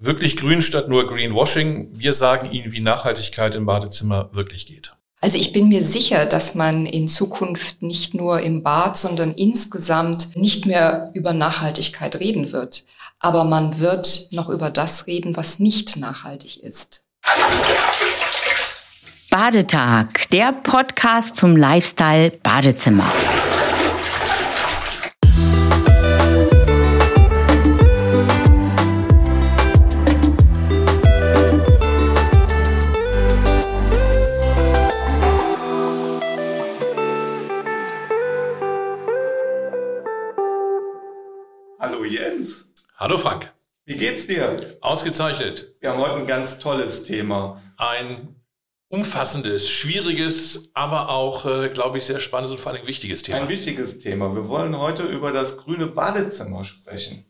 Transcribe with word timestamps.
Wirklich 0.00 0.36
grün 0.36 0.62
statt 0.62 0.88
nur 0.88 1.08
Greenwashing. 1.08 1.88
Wir 1.92 2.12
sagen 2.12 2.52
Ihnen, 2.52 2.70
wie 2.70 2.78
Nachhaltigkeit 2.78 3.56
im 3.56 3.66
Badezimmer 3.66 4.30
wirklich 4.32 4.66
geht. 4.66 4.92
Also 5.20 5.36
ich 5.36 5.52
bin 5.52 5.68
mir 5.68 5.82
sicher, 5.82 6.24
dass 6.24 6.54
man 6.54 6.86
in 6.86 7.08
Zukunft 7.08 7.82
nicht 7.82 8.14
nur 8.14 8.38
im 8.38 8.62
Bad, 8.62 8.96
sondern 8.96 9.32
insgesamt 9.32 10.36
nicht 10.36 10.66
mehr 10.66 11.10
über 11.14 11.32
Nachhaltigkeit 11.32 12.20
reden 12.20 12.52
wird. 12.52 12.84
Aber 13.18 13.42
man 13.42 13.80
wird 13.80 14.28
noch 14.30 14.48
über 14.48 14.70
das 14.70 15.08
reden, 15.08 15.36
was 15.36 15.58
nicht 15.58 15.96
nachhaltig 15.96 16.62
ist. 16.62 17.04
Badetag, 19.30 20.30
der 20.30 20.52
Podcast 20.52 21.34
zum 21.34 21.56
Lifestyle 21.56 22.30
Badezimmer. 22.30 23.12
Hallo 43.00 43.16
Frank. 43.16 43.54
Wie 43.84 43.96
geht's 43.96 44.26
dir? 44.26 44.76
Ausgezeichnet. 44.80 45.76
Wir 45.78 45.92
haben 45.92 46.00
heute 46.00 46.16
ein 46.16 46.26
ganz 46.26 46.58
tolles 46.58 47.04
Thema. 47.04 47.62
Ein 47.76 48.34
umfassendes, 48.88 49.70
schwieriges, 49.70 50.72
aber 50.74 51.08
auch, 51.08 51.46
äh, 51.46 51.68
glaube 51.68 51.98
ich, 51.98 52.06
sehr 52.06 52.18
spannendes 52.18 52.50
und 52.50 52.58
vor 52.60 52.72
allem 52.72 52.88
wichtiges 52.88 53.22
Thema. 53.22 53.38
Ein 53.38 53.48
wichtiges 53.48 54.00
Thema. 54.00 54.34
Wir 54.34 54.48
wollen 54.48 54.76
heute 54.76 55.04
über 55.04 55.30
das 55.30 55.58
grüne 55.58 55.86
Badezimmer 55.86 56.64
sprechen. 56.64 57.24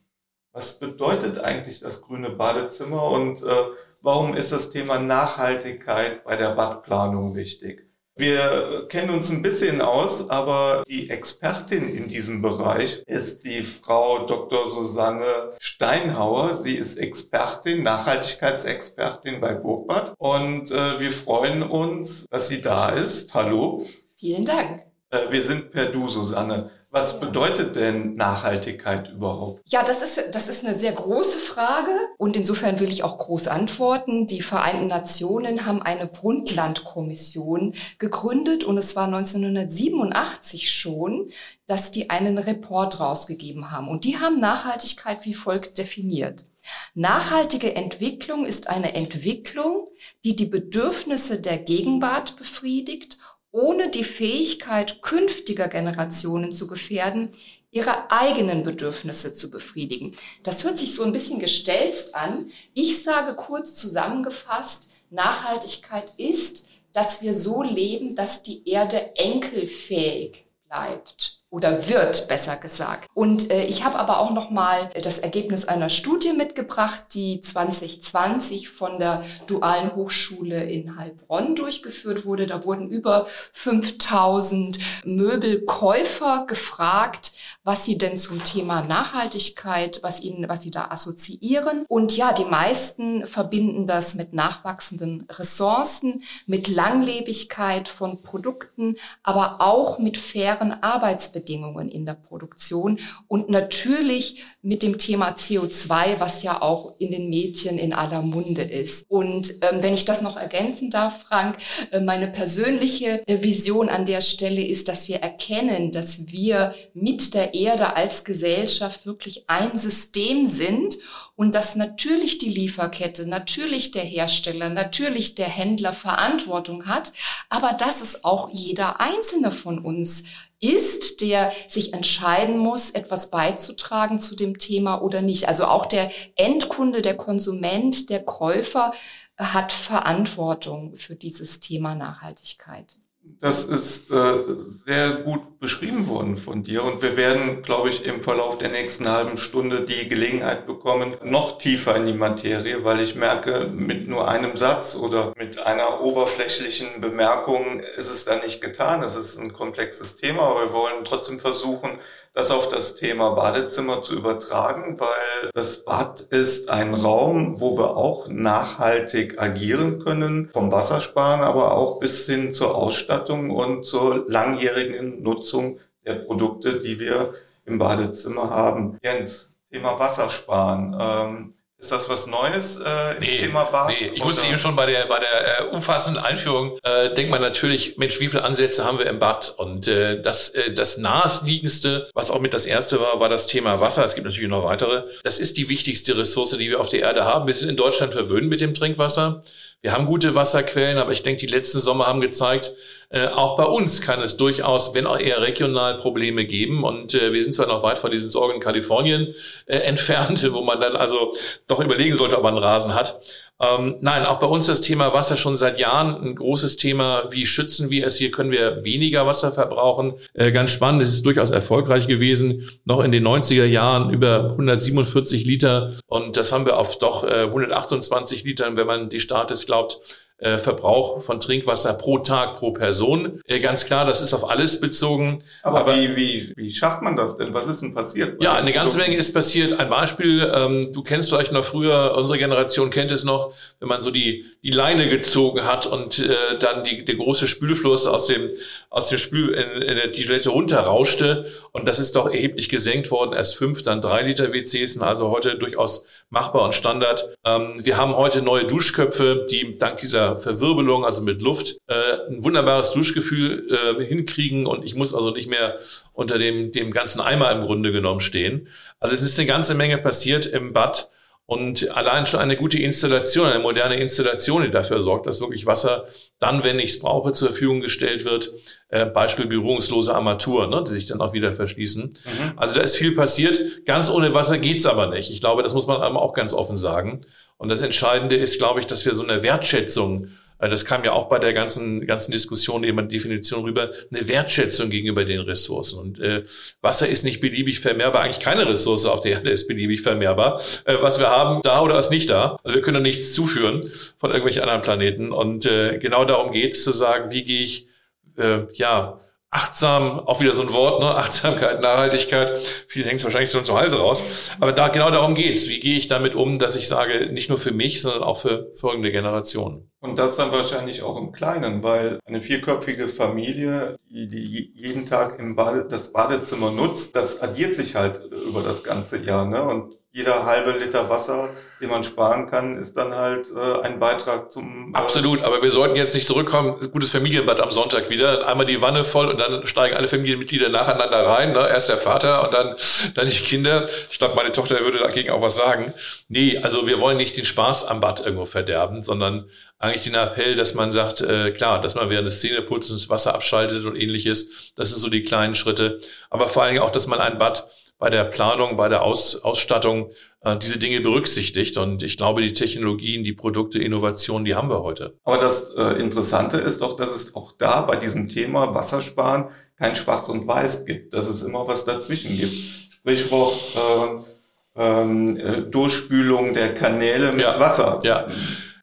Was 0.53 0.79
bedeutet 0.79 1.39
eigentlich 1.41 1.81
das 1.81 2.01
grüne 2.01 2.31
Badezimmer 2.31 3.03
und 3.03 3.43
äh, 3.43 3.65
warum 4.01 4.35
ist 4.35 4.53
das 4.53 4.71
Thema 4.71 4.99
Nachhaltigkeit 4.99 6.25
bei 6.25 6.37
der 6.37 6.55
Badplanung 6.55 7.35
wichtig? 7.35 7.88
Wir 8.19 8.87
kennen 8.89 9.11
uns 9.11 9.31
ein 9.31 9.43
bisschen 9.43 9.81
aus, 9.81 10.29
aber 10.29 10.83
die 10.89 11.09
Expertin 11.09 11.89
in 11.89 12.09
diesem 12.09 12.43
Bereich 12.43 13.05
ist 13.07 13.45
die 13.45 13.63
Frau 13.63 14.27
Dr. 14.27 14.69
Susanne 14.69 15.51
Steinhauer. 15.61 16.55
Sie 16.55 16.75
ist 16.75 16.97
Expertin, 16.97 17.85
Nachhaltigkeitsexpertin 17.85 19.41
bei 19.41 19.55
Burgbad 19.55 20.15
und 20.19 20.73
äh, 20.73 20.99
wir 20.99 21.13
freuen 21.13 21.63
uns, 21.63 22.27
dass 22.29 22.49
sie 22.49 22.61
da 22.61 22.89
ist. 22.89 23.35
Hallo. 23.35 23.87
Vielen 24.17 24.45
Dank. 24.45 24.83
Äh, 25.11 25.31
wir 25.31 25.43
sind 25.43 25.71
per 25.71 25.87
Du, 25.87 26.09
Susanne. 26.09 26.71
Was 26.91 27.21
bedeutet 27.21 27.77
denn 27.77 28.15
Nachhaltigkeit 28.15 29.11
überhaupt? 29.11 29.61
Ja, 29.67 29.83
das 29.83 30.01
ist, 30.01 30.35
das 30.35 30.49
ist 30.49 30.65
eine 30.65 30.75
sehr 30.75 30.93
große 30.93 31.39
Frage 31.39 31.91
und 32.17 32.35
insofern 32.35 32.81
will 32.81 32.89
ich 32.89 33.03
auch 33.03 33.19
groß 33.19 33.49
antworten. 33.49 34.27
Die 34.27 34.41
Vereinten 34.41 34.87
Nationen 34.87 35.67
haben 35.67 35.83
eine 35.83 36.07
Brundtland-Kommission 36.07 37.75
gegründet 37.99 38.65
und 38.65 38.79
es 38.79 38.97
war 38.97 39.05
1987 39.05 40.71
schon, 40.73 41.31
dass 41.67 41.91
die 41.91 42.09
einen 42.09 42.39
Report 42.39 43.01
rausgegeben 43.01 43.71
haben 43.71 43.89
und 43.89 44.05
die 44.05 44.19
haben 44.19 44.41
Nachhaltigkeit 44.41 45.27
wie 45.27 45.35
folgt 45.35 45.77
definiert. 45.77 46.47
Nachhaltige 46.95 47.75
Entwicklung 47.75 48.47
ist 48.47 48.69
eine 48.69 48.95
Entwicklung, 48.95 49.89
die 50.25 50.37
die 50.37 50.47
Bedürfnisse 50.47 51.41
der 51.41 51.59
Gegenwart 51.59 52.37
befriedigt 52.37 53.19
ohne 53.51 53.89
die 53.89 54.05
Fähigkeit 54.05 55.03
künftiger 55.03 55.69
Generationen 55.69 56.53
zu 56.53 56.67
gefährden, 56.67 57.31
ihre 57.71 58.11
eigenen 58.11 58.63
Bedürfnisse 58.63 59.35
zu 59.35 59.51
befriedigen. 59.51 60.17
Das 60.43 60.65
hört 60.65 60.79
sich 60.79 60.95
so 60.95 61.05
ein 61.05 61.13
bisschen 61.13 61.39
gestelzt 61.39 62.15
an. 62.15 62.51
Ich 62.75 63.03
sage 63.03 63.35
kurz 63.35 63.75
zusammengefasst, 63.75 64.91
Nachhaltigkeit 65.11 66.13
ist, 66.17 66.69
dass 66.93 67.23
wir 67.23 67.35
so 67.35 67.63
leben, 67.63 68.17
dass 68.17 68.43
die 68.43 68.69
Erde 68.69 69.17
enkelfähig 69.17 70.47
bleibt 70.69 71.45
oder 71.51 71.89
wird, 71.89 72.29
besser 72.29 72.57
gesagt. 72.57 73.09
Und 73.15 73.51
äh, 73.51 73.65
ich 73.65 73.83
habe 73.83 73.99
aber 73.99 74.19
auch 74.21 74.33
noch 74.33 74.51
mal 74.51 74.91
das 75.03 75.19
Ergebnis 75.19 75.65
einer 75.65 75.89
Studie 75.89 76.35
mitgebracht, 76.35 77.05
die 77.15 77.41
2020 77.41 78.69
von 78.69 78.99
der 78.99 79.25
Dualen 79.47 79.97
Hochschule 79.97 80.65
in 80.65 80.99
Heilbronn 80.99 81.57
durchgeführt 81.57 82.27
wurde. 82.27 82.47
Da 82.47 82.65
wurden 82.65 82.91
über 82.91 83.27
5000 83.55 84.79
Möbelkäufer 85.05 86.45
gefragt, 86.47 87.33
was 87.65 87.87
sie 87.87 87.97
denn 87.97 88.19
zum 88.19 88.45
Thema 88.45 88.83
Nachhaltigkeit, 88.83 90.01
was 90.03 90.21
ihnen, 90.21 90.51
was 90.51 90.63
sie 90.63 90.71
da 90.71 90.89
assoziieren. 90.91 91.87
Und 91.89 92.15
ja, 92.15 92.33
die 92.33 92.45
meisten 92.45 93.27
verbinden 93.27 93.87
das 93.87 94.15
mit 94.15 94.35
nachwachsenden 94.35 95.27
Ressourcen, 95.31 96.23
mit 96.47 96.69
Langlebigkeit 96.69 97.89
von 97.89 98.21
Produkten, 98.21 98.97
aber 99.23 99.57
auch 99.61 99.99
mit 99.99 100.19
fairen 100.19 100.83
Arbeitsbedingungen 100.83 101.38
Arbeitsbedingungen 101.39 101.89
in 101.89 102.07
der 102.07 102.15
Produktion. 102.15 102.99
Und 103.29 103.51
natürlich 103.51 104.45
mit 104.69 104.83
dem 104.83 104.99
Thema 104.99 105.31
CO2, 105.31 106.21
was 106.21 106.43
ja 106.43 106.61
auch 106.61 106.95
in 106.99 107.11
den 107.11 107.31
Medien 107.31 107.79
in 107.79 107.95
aller 107.95 108.21
Munde 108.21 108.61
ist. 108.61 109.07
Und 109.09 109.55
ähm, 109.63 109.83
wenn 109.83 109.95
ich 109.95 110.05
das 110.05 110.21
noch 110.21 110.37
ergänzen 110.37 110.91
darf, 110.91 111.23
Frank, 111.23 111.57
äh, 111.91 112.01
meine 112.01 112.29
persönliche 112.29 113.27
äh, 113.27 113.43
Vision 113.43 113.89
an 113.89 114.05
der 114.05 114.21
Stelle 114.21 114.63
ist, 114.63 114.89
dass 114.89 115.09
wir 115.09 115.21
erkennen, 115.21 115.91
dass 115.91 116.27
wir 116.27 116.75
mit 116.93 117.33
der 117.33 117.55
Erde 117.55 117.97
als 117.97 118.25
Gesellschaft 118.25 119.07
wirklich 119.07 119.45
ein 119.47 119.79
System 119.79 120.45
sind 120.45 120.99
und 121.35 121.55
dass 121.55 121.75
natürlich 121.75 122.37
die 122.37 122.51
Lieferkette, 122.51 123.27
natürlich 123.27 123.93
der 123.93 124.03
Hersteller, 124.03 124.69
natürlich 124.69 125.35
der 125.35 125.49
Händler 125.49 125.95
Verantwortung 125.95 126.85
hat, 126.85 127.13
aber 127.49 127.73
dass 127.73 128.03
es 128.03 128.23
auch 128.23 128.51
jeder 128.53 129.01
einzelne 129.01 129.51
von 129.51 129.79
uns 129.79 130.25
ist, 130.61 131.21
der 131.21 131.53
sich 131.69 131.95
entscheiden 131.95 132.59
muss, 132.59 132.91
etwas 132.91 133.31
beizutragen 133.31 134.19
zu 134.19 134.35
dem 134.35 134.58
Thema 134.59 135.03
oder 135.03 135.23
nicht. 135.23 135.49
Also 135.49 135.65
auch 135.65 135.87
der 135.87 136.11
Endkunde, 136.37 137.03
der 137.03 137.17
Konsument, 137.17 138.11
der 138.11 138.23
Käufer 138.25 138.93
hat 139.37 139.73
Verantwortung 139.73 140.97
für 140.97 141.15
dieses 141.15 141.61
Thema 141.61 141.95
Nachhaltigkeit. 141.95 142.97
Das 143.41 143.67
ist 143.67 144.11
äh, 144.11 144.35
sehr 144.57 145.11
gut 145.11 145.61
beschrieben 145.61 146.09
worden 146.09 146.37
von 146.37 146.65
dir 146.65 146.83
und 146.83 147.03
wir 147.03 147.17
werden, 147.17 147.63
glaube 147.63 147.89
ich, 147.89 148.05
im 148.05 148.23
Verlauf 148.23 148.59
der 148.59 148.71
nächsten 148.71 149.09
halben 149.09 149.39
Stunde 149.39 149.83
die 149.83 150.09
Gelegenheit 150.09 150.67
bekommen, 150.67 151.15
noch 151.23 151.59
tiefer 151.59 151.95
in 151.97 152.07
die 152.07 152.15
Materie, 152.15 152.85
weil 152.85 153.01
ich 153.01 153.15
merke, 153.15 153.71
mit 153.73 154.09
nur 154.09 154.29
einem 154.29 154.57
Satz 154.57 154.97
oder 154.97 155.35
mit 155.37 155.59
einer 155.59 156.01
oberflächlichen 156.01 157.01
Bemerkung 157.01 157.81
ist 157.97 158.11
es 158.11 158.25
da 158.25 158.37
nicht 158.37 158.61
getan. 158.61 159.03
Es 159.03 159.15
ist 159.15 159.39
ein 159.39 159.53
komplexes 159.53 160.17
Thema, 160.17 160.43
aber 160.43 160.67
wir 160.67 160.73
wollen 160.73 161.05
trotzdem 161.05 161.39
versuchen, 161.39 161.99
das 162.39 162.53
auf 162.53 162.69
das 162.69 162.95
Thema 162.95 163.31
Badezimmer 163.31 164.01
zu 164.01 164.15
übertragen, 164.15 165.01
weil 165.01 165.51
das 165.55 165.85
Bad 165.85 166.21
ist 166.21 166.71
ein 166.71 166.95
Raum, 166.95 167.61
wo 167.61 167.77
wir 167.77 167.97
auch 167.97 168.29
nachhaltig 168.29 169.41
agieren 169.43 169.99
können, 169.99 170.49
vom 170.53 170.71
Wassersparen, 170.71 171.41
aber 171.41 171.77
auch 171.77 171.99
bis 171.99 172.27
hin 172.27 172.53
zur 172.53 172.77
Ausstattung 172.77 173.51
und 173.51 173.83
zur 173.83 174.31
langjährigen 174.31 175.21
Nutzung 175.21 175.81
der 176.07 176.15
Produkte, 176.15 176.79
die 176.79 177.01
wir 177.01 177.35
im 177.65 177.79
Badezimmer 177.79 178.51
haben. 178.51 178.99
Jens, 179.03 179.57
Thema 179.73 179.99
Wassersparen. 179.99 180.97
Ähm, 180.97 181.55
ist 181.81 181.93
das 181.93 182.09
was 182.09 182.27
Neues 182.27 182.79
äh, 182.79 183.15
nee, 183.21 183.39
Thema 183.39 183.65
Bad? 183.65 183.89
Nee, 183.89 184.11
ich 184.13 184.25
musste 184.25 184.47
eben 184.49 184.59
schon 184.59 184.75
bei 184.75 184.87
der, 184.87 185.07
bei 185.07 185.21
der 185.21 185.61
äh, 185.61 185.65
umfassenden 185.71 186.23
Einführung, 186.23 186.77
äh, 186.83 187.15
denkt 187.15 187.31
man 187.31 187.41
natürlich, 187.41 187.97
Mensch, 187.97 188.19
wie 188.19 188.27
viele 188.27 188.43
Ansätze 188.43 188.85
haben 188.85 188.99
wir 188.99 189.07
im 189.07 189.21
Bad? 189.21 189.55
Und 189.57 189.87
äh, 189.87 190.21
das, 190.21 190.49
äh, 190.49 190.73
das 190.73 190.99
naheliegendste, 190.99 192.11
was 192.15 192.33
auch 192.33 192.41
mit 192.41 192.53
das 192.53 192.67
erste 192.67 193.01
war, 193.01 193.21
war 193.21 193.29
das 193.29 193.47
Thema 193.47 193.81
Wasser. 193.81 194.05
Es 194.05 194.17
gibt 194.17 194.27
natürlich 194.27 194.51
noch 194.51 194.65
weitere. 194.65 195.05
Das 195.23 195.39
ist 195.39 195.57
die 195.57 195.69
wichtigste 195.69 196.19
Ressource, 196.19 196.57
die 196.59 196.69
wir 196.69 196.81
auf 196.81 196.89
der 196.89 197.01
Erde 197.01 197.25
haben. 197.25 197.47
Wir 197.47 197.55
sind 197.55 197.69
in 197.69 197.77
Deutschland 197.77 198.13
verwöhnt 198.13 198.49
mit 198.49 198.61
dem 198.61 198.75
Trinkwasser. 198.75 199.45
Wir 199.81 199.93
haben 199.93 200.07
gute 200.07 200.35
Wasserquellen, 200.35 200.99
aber 200.99 201.13
ich 201.13 201.23
denke, 201.23 201.39
die 201.39 201.53
letzten 201.53 201.79
Sommer 201.79 202.09
haben 202.09 202.21
gezeigt, 202.21 202.73
äh, 203.11 203.29
auch 203.29 203.57
bei 203.57 203.65
uns 203.65 204.03
kann 204.03 204.21
es 204.21 204.37
durchaus, 204.37 204.95
wenn 204.95 205.07
auch 205.07 205.19
eher 205.19 205.41
regional, 205.41 205.99
Probleme 205.99 206.45
geben. 206.45 206.85
Und 206.85 207.15
äh, 207.15 207.33
wir 207.33 207.43
sind 207.43 207.55
zwar 207.55 207.67
noch 207.67 207.83
weit 207.83 207.99
von 207.99 208.11
diesen 208.11 208.29
Sorgen 208.29 208.55
in 208.55 208.61
Kalifornien 208.61 209.35
äh, 209.67 209.77
entfernt, 209.79 210.47
wo 210.53 210.63
man 210.63 210.81
dann 210.81 210.97
also 210.97 211.33
doch 211.67 211.81
überlegen 211.81 212.15
sollte, 212.15 212.37
ob 212.37 212.43
man 212.43 212.55
einen 212.55 212.63
Rasen 212.63 212.95
hat. 212.95 213.21
Ähm, 213.61 213.97
nein, 214.03 214.25
auch 214.25 214.39
bei 214.39 214.47
uns 214.47 214.67
das 214.67 214.83
Thema 214.83 215.13
Wasser 215.13 215.37
schon 215.37 215.57
seit 215.57 215.81
Jahren 215.81 216.23
ein 216.23 216.37
großes 216.37 216.77
Thema. 216.77 217.25
Wie 217.31 217.45
schützen 217.45 217.91
wir 217.91 218.07
es? 218.07 218.17
Hier 218.17 218.31
können 218.31 218.53
wir 218.53 218.85
weniger 218.85 219.27
Wasser 219.27 219.51
verbrauchen. 219.51 220.15
Äh, 220.35 220.53
ganz 220.53 220.71
spannend, 220.71 221.03
es 221.03 221.13
ist 221.13 221.27
durchaus 221.27 221.51
erfolgreich 221.51 222.07
gewesen. 222.07 222.69
Noch 222.85 223.01
in 223.01 223.11
den 223.11 223.27
90er 223.27 223.65
Jahren 223.65 224.11
über 224.11 224.51
147 224.51 225.45
Liter 225.45 225.95
und 226.07 226.37
das 226.37 226.53
haben 226.53 226.67
wir 226.67 226.77
auf 226.77 226.99
doch 226.99 227.25
äh, 227.25 227.45
128 227.45 228.45
Litern, 228.45 228.77
wenn 228.77 228.87
man 228.87 229.09
die 229.09 229.21
Status 229.21 229.67
glaubt, 229.67 229.99
äh, 230.39 230.59
Verbrauch 230.59 231.23
von 231.23 231.41
Trinkwasser 231.41 231.95
pro 231.95 232.19
Tag, 232.19 232.59
pro 232.59 232.71
Person. 232.71 233.41
Äh, 233.47 233.59
ganz 233.59 233.87
klar, 233.87 234.05
das 234.05 234.21
ist 234.21 234.33
auf 234.35 234.49
alles 234.49 234.81
bezogen. 234.81 235.43
Aber, 235.63 235.81
aber 235.81 235.97
wie, 235.97 236.15
wie, 236.15 236.53
wie 236.57 236.71
schafft 236.71 237.03
man 237.03 237.17
das 237.17 237.37
denn? 237.37 237.53
Was 237.55 237.67
ist 237.67 237.83
denn 237.83 237.93
passiert? 237.93 238.41
Ja, 238.41 238.55
eine 238.55 238.73
ganze 238.73 238.99
Menge 238.99 239.17
ist 239.17 239.35
passiert. 239.35 239.81
Ein 239.81 239.91
Beispiel, 239.91 240.49
ähm, 240.55 240.93
du 240.93 241.03
kennst 241.03 241.31
vielleicht 241.31 241.51
noch 241.51 241.65
früher, 241.65 242.15
unsere 242.17 242.39
Generation 242.39 242.91
kennt 242.91 243.11
es 243.11 243.25
noch, 243.25 243.53
wenn 243.81 243.89
man 243.89 244.01
so 244.01 244.13
die, 244.13 244.45
die 244.63 244.71
Leine 244.71 245.09
gezogen 245.09 245.65
hat 245.65 245.87
und 245.87 246.21
äh, 246.21 246.57
dann 246.61 246.85
die, 246.85 247.05
der 247.05 247.17
große 247.17 247.49
Spülfluss 247.49 248.07
aus 248.07 248.29
dem, 248.29 248.49
aus 248.91 249.09
dem 249.09 249.19
Spül 249.19 249.51
in, 249.51 249.83
in 249.83 250.13
die 250.13 250.23
Toilette 250.25 250.51
runterrauschte. 250.51 251.47
Und 251.79 251.87
das 251.87 252.01
ist 252.01 252.17
doch 252.17 252.27
erheblich 252.27 252.69
gesenkt 252.69 253.11
worden. 253.13 253.33
Erst 253.33 253.57
fünf, 253.57 253.83
dann 253.83 254.01
drei 254.01 254.23
Liter 254.23 254.53
WCs, 254.53 255.01
also 255.01 255.31
heute 255.31 255.57
durchaus 255.57 256.07
machbar 256.29 256.65
und 256.65 256.75
Standard. 256.75 257.37
Ähm, 257.45 257.75
wir 257.79 257.97
haben 257.97 258.17
heute 258.17 258.43
neue 258.43 258.65
Duschköpfe, 258.65 259.47
die 259.49 259.79
dank 259.79 259.99
dieser 259.99 260.39
Verwirbelung, 260.39 261.05
also 261.05 261.23
mit 261.23 261.41
Luft, 261.41 261.79
äh, 261.87 261.95
ein 262.31 262.45
wunderbares 262.45 262.91
Duschgefühl 262.91 263.69
äh, 263.71 264.05
hinkriegen 264.05 264.67
und 264.67 264.85
ich 264.85 264.97
muss 264.97 265.15
also 265.15 265.31
nicht 265.31 265.49
mehr 265.49 265.79
unter 266.13 266.37
dem, 266.37 266.73
dem 266.73 266.91
ganzen 266.91 267.21
Eimer 267.21 267.53
im 267.53 267.63
Grunde 267.63 267.93
genommen 267.93 268.21
stehen. 268.21 268.69
Also 268.99 269.15
es 269.15 269.23
ist 269.23 269.39
eine 269.39 269.47
ganze 269.47 269.75
Menge 269.75 269.99
passiert 269.99 270.47
im 270.47 270.73
Bad. 270.73 271.11
Und 271.51 271.91
allein 271.97 272.27
schon 272.27 272.41
eine 272.41 272.57
gute 272.57 272.79
Installation, 272.79 273.47
eine 273.47 273.59
moderne 273.59 273.97
Installation, 273.97 274.65
die 274.65 274.71
dafür 274.71 275.01
sorgt, 275.01 275.27
dass 275.27 275.41
wirklich 275.41 275.65
Wasser 275.65 276.05
dann, 276.39 276.63
wenn 276.63 276.79
ich 276.79 276.91
es 276.91 276.99
brauche, 277.01 277.33
zur 277.33 277.49
Verfügung 277.49 277.81
gestellt 277.81 278.27
wird. 278.27 278.53
Äh, 278.91 279.07
Beispiel 279.07 279.47
berührungslose 279.47 280.15
Armatur, 280.15 280.67
ne, 280.67 280.85
die 280.87 280.93
sich 280.93 281.07
dann 281.07 281.23
auch 281.23 281.33
wieder 281.33 281.55
verschließen. 281.55 282.03
Mhm. 282.03 282.53
Also 282.57 282.75
da 282.75 282.83
ist 282.83 282.97
viel 282.97 283.15
passiert. 283.15 283.87
Ganz 283.87 284.11
ohne 284.11 284.35
Wasser 284.35 284.59
geht's 284.59 284.85
aber 284.85 285.07
nicht. 285.07 285.31
Ich 285.31 285.41
glaube, 285.41 285.63
das 285.63 285.73
muss 285.73 285.87
man 285.87 286.03
einmal 286.03 286.23
auch 286.23 286.35
ganz 286.35 286.53
offen 286.53 286.77
sagen. 286.77 287.23
Und 287.57 287.71
das 287.71 287.81
Entscheidende 287.81 288.37
ist, 288.37 288.59
glaube 288.59 288.81
ich, 288.81 288.87
dass 288.87 289.07
wir 289.07 289.15
so 289.15 289.23
eine 289.23 289.43
Wertschätzung 289.43 290.29
das 290.59 290.85
kam 290.85 291.05
ja 291.05 291.13
auch 291.13 291.29
bei 291.29 291.39
der 291.39 291.53
ganzen, 291.53 292.07
ganzen 292.07 292.33
Diskussion 292.33 292.83
eben 292.83 293.09
Definition 293.09 293.63
rüber, 293.63 293.91
eine 294.11 294.29
Wertschätzung 294.29 294.91
gegenüber 294.91 295.25
den 295.25 295.41
Ressourcen. 295.41 296.01
Und 296.01 296.21
äh, 296.21 296.43
Wasser 296.81 297.09
ist 297.09 297.25
nicht 297.25 297.41
beliebig 297.41 297.81
vermehrbar, 297.81 298.23
eigentlich 298.23 298.41
keine 298.41 298.69
Ressource 298.69 299.07
auf 299.07 299.21
der 299.21 299.33
Erde 299.33 299.51
ist 299.51 299.69
beliebig 299.69 300.03
vermehrbar. 300.03 300.61
Äh, 300.85 300.97
was 301.01 301.21
wir 301.21 301.31
haben, 301.31 301.63
da 301.63 301.81
oder 301.81 301.99
ist 301.99 302.11
nicht 302.11 302.31
da. 302.31 302.59
Also 302.65 302.75
wir 302.75 302.83
können 302.83 303.03
nichts 303.03 303.33
zuführen 303.35 303.91
von 304.19 304.31
irgendwelchen 304.31 304.63
anderen 304.63 304.83
Planeten. 304.83 305.33
Und 305.33 305.67
äh, 305.67 305.99
genau 305.99 306.25
darum 306.25 306.51
geht 306.51 306.75
es 306.75 306.83
zu 306.83 306.93
sagen, 306.93 307.31
wie 307.31 307.45
gehe 307.45 307.63
ich, 307.63 307.89
äh, 308.37 308.63
ja, 308.73 309.19
achtsam, 309.51 310.21
auch 310.21 310.41
wieder 310.41 310.53
so 310.53 310.63
ein 310.63 310.73
Wort, 310.73 311.01
ne? 311.01 311.15
Achtsamkeit, 311.15 311.81
Nachhaltigkeit. 311.81 312.59
Viele 312.87 313.07
hängt 313.07 313.19
es 313.19 313.25
wahrscheinlich 313.25 313.51
so 313.51 313.61
zu 313.61 313.79
Halse 313.79 313.99
raus. 313.99 314.51
Aber 314.61 314.73
da 314.73 314.89
genau 314.89 315.11
darum 315.11 315.35
geht's. 315.35 315.69
Wie 315.69 315.81
gehe 315.81 315.97
ich 315.97 316.09
damit 316.09 316.35
um, 316.35 316.59
dass 316.59 316.77
ich 316.77 316.89
sage, 316.89 317.33
nicht 317.33 317.49
nur 317.49 317.59
für 317.59 317.73
mich, 317.73 318.03
sondern 318.03 318.23
auch 318.23 318.41
für 318.41 318.73
folgende 318.77 319.11
Generationen. 319.11 319.88
Und 320.01 320.19
das 320.19 320.37
dann 320.37 320.53
wahrscheinlich 320.53 321.03
auch 321.03 321.17
im 321.17 321.33
Kleinen, 321.33 321.83
weil 321.83 322.21
eine 322.25 322.41
vierköpfige 322.41 323.09
Familie, 323.09 323.99
die, 324.09 324.73
jeden 324.77 325.05
Tag 325.07 325.41
im 325.41 325.57
Bade, 325.57 325.87
das 325.87 326.13
Badezimmer 326.13 326.71
nutzt, 326.71 327.17
das 327.17 327.41
addiert 327.41 327.75
sich 327.75 327.97
halt 327.97 328.25
über 328.49 328.63
das 328.63 328.85
ganze 328.85 329.25
Jahr. 329.25 329.45
Ne? 329.45 329.61
Und 329.63 329.97
jeder 330.19 330.45
halbe 330.45 330.73
Liter 330.73 331.09
Wasser, 331.09 331.51
den 331.81 331.91
man 331.91 332.03
sparen 332.03 332.51
kann, 332.51 332.77
ist 332.77 332.97
dann 332.97 333.15
halt 333.15 333.47
äh, 333.55 333.83
ein 333.83 334.01
Beitrag 334.01 334.51
zum. 334.51 334.93
Äh 334.93 334.99
Absolut, 334.99 335.43
aber 335.43 335.63
wir 335.63 335.71
sollten 335.71 335.95
jetzt 335.95 336.13
nicht 336.13 336.27
zurückkommen. 336.27 336.91
Gutes 336.91 337.11
Familienbad 337.11 337.61
am 337.61 337.71
Sonntag 337.71 338.11
wieder. 338.11 338.49
Einmal 338.49 338.67
die 338.67 338.83
Wanne 338.83 339.05
voll 339.05 339.29
und 339.29 339.39
dann 339.39 339.65
steigen 339.65 339.97
alle 339.97 340.09
Familienmitglieder 340.09 340.71
nacheinander 340.71 341.25
rein. 341.25 341.53
Ne? 341.53 341.69
Erst 341.69 341.89
der 341.89 341.99
Vater 341.99 342.43
und 342.43 342.53
dann, 342.53 342.75
dann 343.15 343.29
die 343.29 343.37
Kinder. 343.37 343.89
Ich 344.11 344.19
glaube, 344.19 344.35
meine 344.35 344.51
Tochter 344.51 344.81
würde 344.81 344.99
dagegen 344.99 345.31
auch 345.31 345.41
was 345.41 345.55
sagen. 345.55 345.95
Nee, 346.27 346.59
also 346.65 346.89
wir 346.89 346.99
wollen 346.99 347.17
nicht 347.17 347.37
den 347.37 347.45
Spaß 347.45 347.87
am 347.87 348.01
Bad 348.01 348.19
irgendwo 348.19 348.47
verderben, 348.47 349.05
sondern 349.05 349.49
eigentlich 349.79 350.03
den 350.03 350.17
Appell, 350.17 350.57
dass 350.57 350.75
man 350.75 350.91
sagt, 350.91 351.21
äh, 351.21 351.53
klar, 351.53 351.81
dass 351.81 351.95
man 351.95 352.11
während 352.11 352.27
des 352.27 352.41
Zähneputzens 352.41 353.09
Wasser 353.09 353.37
abschaltet 353.37 353.85
und 353.85 353.95
ähnliches. 353.95 354.73
Das 354.75 354.89
sind 354.89 354.99
so 354.99 355.11
die 355.11 355.23
kleinen 355.23 355.55
Schritte. 355.55 356.01
Aber 356.29 356.49
vor 356.49 356.65
allen 356.65 356.75
Dingen 356.75 356.85
auch, 356.85 356.91
dass 356.91 357.07
man 357.07 357.21
ein 357.21 357.39
Bad 357.39 357.69
bei 357.99 358.11
der 358.11 358.25
Planung, 358.25 358.77
bei 358.77 358.89
der 358.89 359.03
Aus, 359.03 359.43
Ausstattung 359.43 360.13
äh, 360.43 360.57
diese 360.57 360.79
Dinge 360.79 361.01
berücksichtigt. 361.01 361.77
Und 361.77 362.03
ich 362.03 362.17
glaube, 362.17 362.43
die 362.43 362.53
Technologien, 362.53 363.25
die 363.25 363.33
Produkte, 363.33 363.79
Innovationen, 363.79 364.45
die 364.45 364.55
haben 364.55 364.71
wir 364.71 364.83
heute. 364.83 365.19
Aber 365.25 365.39
das 365.39 365.75
äh, 365.75 366.01
Interessante 366.01 366.59
ist 366.59 366.81
doch, 366.81 366.97
dass 366.97 367.15
es 367.15 367.35
auch 367.35 367.53
da 367.59 367.83
bei 367.83 367.97
diesem 367.97 368.29
Thema 368.29 368.75
Wassersparen 368.75 369.49
kein 369.77 369.97
Schwarz 369.97 370.29
und 370.29 370.47
Weiß 370.47 370.87
gibt, 370.87 371.13
dass 371.13 371.29
es 371.29 371.43
immer 371.43 371.67
was 371.67 371.85
dazwischen 371.85 372.37
gibt. 372.37 372.55
Sprichwort 372.93 373.57
äh, 373.77 374.81
ähm, 374.81 375.37
äh, 375.37 375.63
Durchspülung 375.63 376.55
der 376.55 376.75
Kanäle 376.75 377.33
mit 377.33 377.43
ja, 377.43 377.59
Wasser. 377.59 378.01
Ja. 378.05 378.29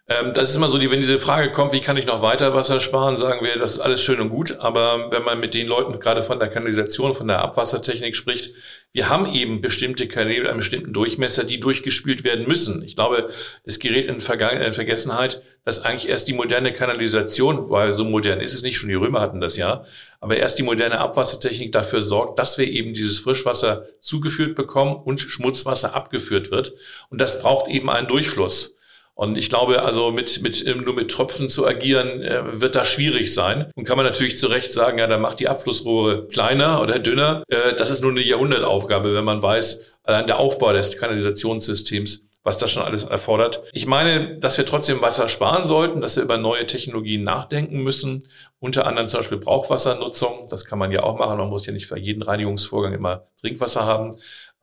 Ähm, 0.07 0.33
das 0.35 0.49
ist 0.49 0.55
immer 0.55 0.69
so, 0.69 0.77
die, 0.77 0.91
wenn 0.91 0.99
diese 0.99 1.17
Frage 1.17 1.51
kommt, 1.51 1.73
wie 1.73 1.81
kann 1.81 1.97
ich 1.97 2.05
noch 2.05 2.21
weiter 2.21 2.53
Wasser 2.53 2.79
sparen, 2.79 3.17
sagen 3.17 3.43
wir, 3.43 3.57
das 3.57 3.73
ist 3.73 3.79
alles 3.79 4.03
schön 4.03 4.19
und 4.19 4.29
gut. 4.29 4.59
Aber 4.59 5.11
wenn 5.11 5.23
man 5.23 5.39
mit 5.39 5.55
den 5.55 5.65
Leuten 5.65 5.99
gerade 5.99 6.21
von 6.21 6.37
der 6.37 6.47
Kanalisation, 6.47 7.15
von 7.15 7.27
der 7.27 7.39
Abwassertechnik 7.39 8.15
spricht, 8.15 8.53
wir 8.91 9.09
haben 9.09 9.25
eben 9.33 9.61
bestimmte 9.61 10.07
Kanäle, 10.07 10.47
einen 10.47 10.59
bestimmten 10.59 10.93
Durchmesser, 10.93 11.43
die 11.43 11.59
durchgespült 11.59 12.23
werden 12.23 12.47
müssen. 12.47 12.83
Ich 12.83 12.95
glaube, 12.95 13.29
es 13.63 13.79
gerät 13.79 14.05
in, 14.05 14.19
Vergangen 14.19 14.61
in 14.61 14.73
Vergessenheit, 14.73 15.41
dass 15.65 15.83
eigentlich 15.83 16.07
erst 16.07 16.27
die 16.27 16.33
moderne 16.33 16.71
Kanalisation, 16.71 17.71
weil 17.71 17.91
so 17.93 18.05
modern 18.05 18.39
ist 18.39 18.53
es 18.53 18.61
nicht, 18.61 18.77
schon 18.77 18.89
die 18.89 18.95
Römer 18.95 19.21
hatten 19.21 19.41
das 19.41 19.57
ja, 19.57 19.85
aber 20.21 20.37
erst 20.37 20.59
die 20.59 20.63
moderne 20.63 20.99
Abwassertechnik 20.99 21.71
dafür 21.71 22.03
sorgt, 22.03 22.37
dass 22.37 22.59
wir 22.59 22.67
eben 22.67 22.93
dieses 22.93 23.17
Frischwasser 23.17 23.87
zugeführt 23.99 24.55
bekommen 24.55 24.95
und 24.95 25.19
Schmutzwasser 25.19 25.95
abgeführt 25.95 26.51
wird. 26.51 26.73
Und 27.09 27.19
das 27.19 27.41
braucht 27.41 27.69
eben 27.69 27.89
einen 27.89 28.07
Durchfluss. 28.07 28.74
Und 29.15 29.37
ich 29.37 29.49
glaube, 29.49 29.81
also 29.81 30.11
mit, 30.11 30.41
mit, 30.43 30.65
nur 30.83 30.93
mit 30.93 31.09
Tropfen 31.09 31.47
zu 31.47 31.65
agieren, 31.65 32.21
äh, 32.21 32.59
wird 32.59 32.75
da 32.75 32.83
schwierig 32.83 33.33
sein. 33.33 33.71
Und 33.73 33.85
kann 33.85 33.95
man 33.95 34.05
natürlich 34.05 34.37
zu 34.37 34.47
Recht 34.47 34.73
sagen, 34.73 34.99
ja, 34.99 35.07
dann 35.07 35.21
macht 35.21 35.39
die 35.39 35.47
Abflussrohre 35.47 36.27
kleiner 36.27 36.81
oder 36.81 36.99
dünner. 36.99 37.43
Äh, 37.47 37.75
das 37.77 37.89
ist 37.89 38.01
nur 38.01 38.11
eine 38.11 38.21
Jahrhundertaufgabe, 38.21 39.15
wenn 39.15 39.23
man 39.23 39.41
weiß, 39.41 39.85
allein 40.03 40.27
der 40.27 40.37
Aufbau 40.37 40.73
des 40.73 40.97
Kanalisationssystems, 40.97 42.27
was 42.43 42.57
das 42.57 42.71
schon 42.71 42.83
alles 42.83 43.05
erfordert. 43.05 43.63
Ich 43.71 43.85
meine, 43.85 44.37
dass 44.37 44.57
wir 44.57 44.65
trotzdem 44.65 45.01
Wasser 45.01 45.29
sparen 45.29 45.63
sollten, 45.63 46.01
dass 46.01 46.17
wir 46.17 46.23
über 46.23 46.37
neue 46.37 46.65
Technologien 46.65 47.23
nachdenken 47.23 47.83
müssen. 47.83 48.27
Unter 48.59 48.85
anderem 48.85 49.07
zum 49.07 49.19
Beispiel 49.21 49.37
Brauchwassernutzung. 49.37 50.49
Das 50.49 50.65
kann 50.65 50.77
man 50.77 50.91
ja 50.91 51.03
auch 51.03 51.17
machen. 51.17 51.37
Man 51.37 51.49
muss 51.49 51.65
ja 51.65 51.71
nicht 51.71 51.87
für 51.87 51.97
jeden 51.97 52.21
Reinigungsvorgang 52.21 52.93
immer 52.93 53.27
Trinkwasser 53.39 53.85
haben 53.85 54.11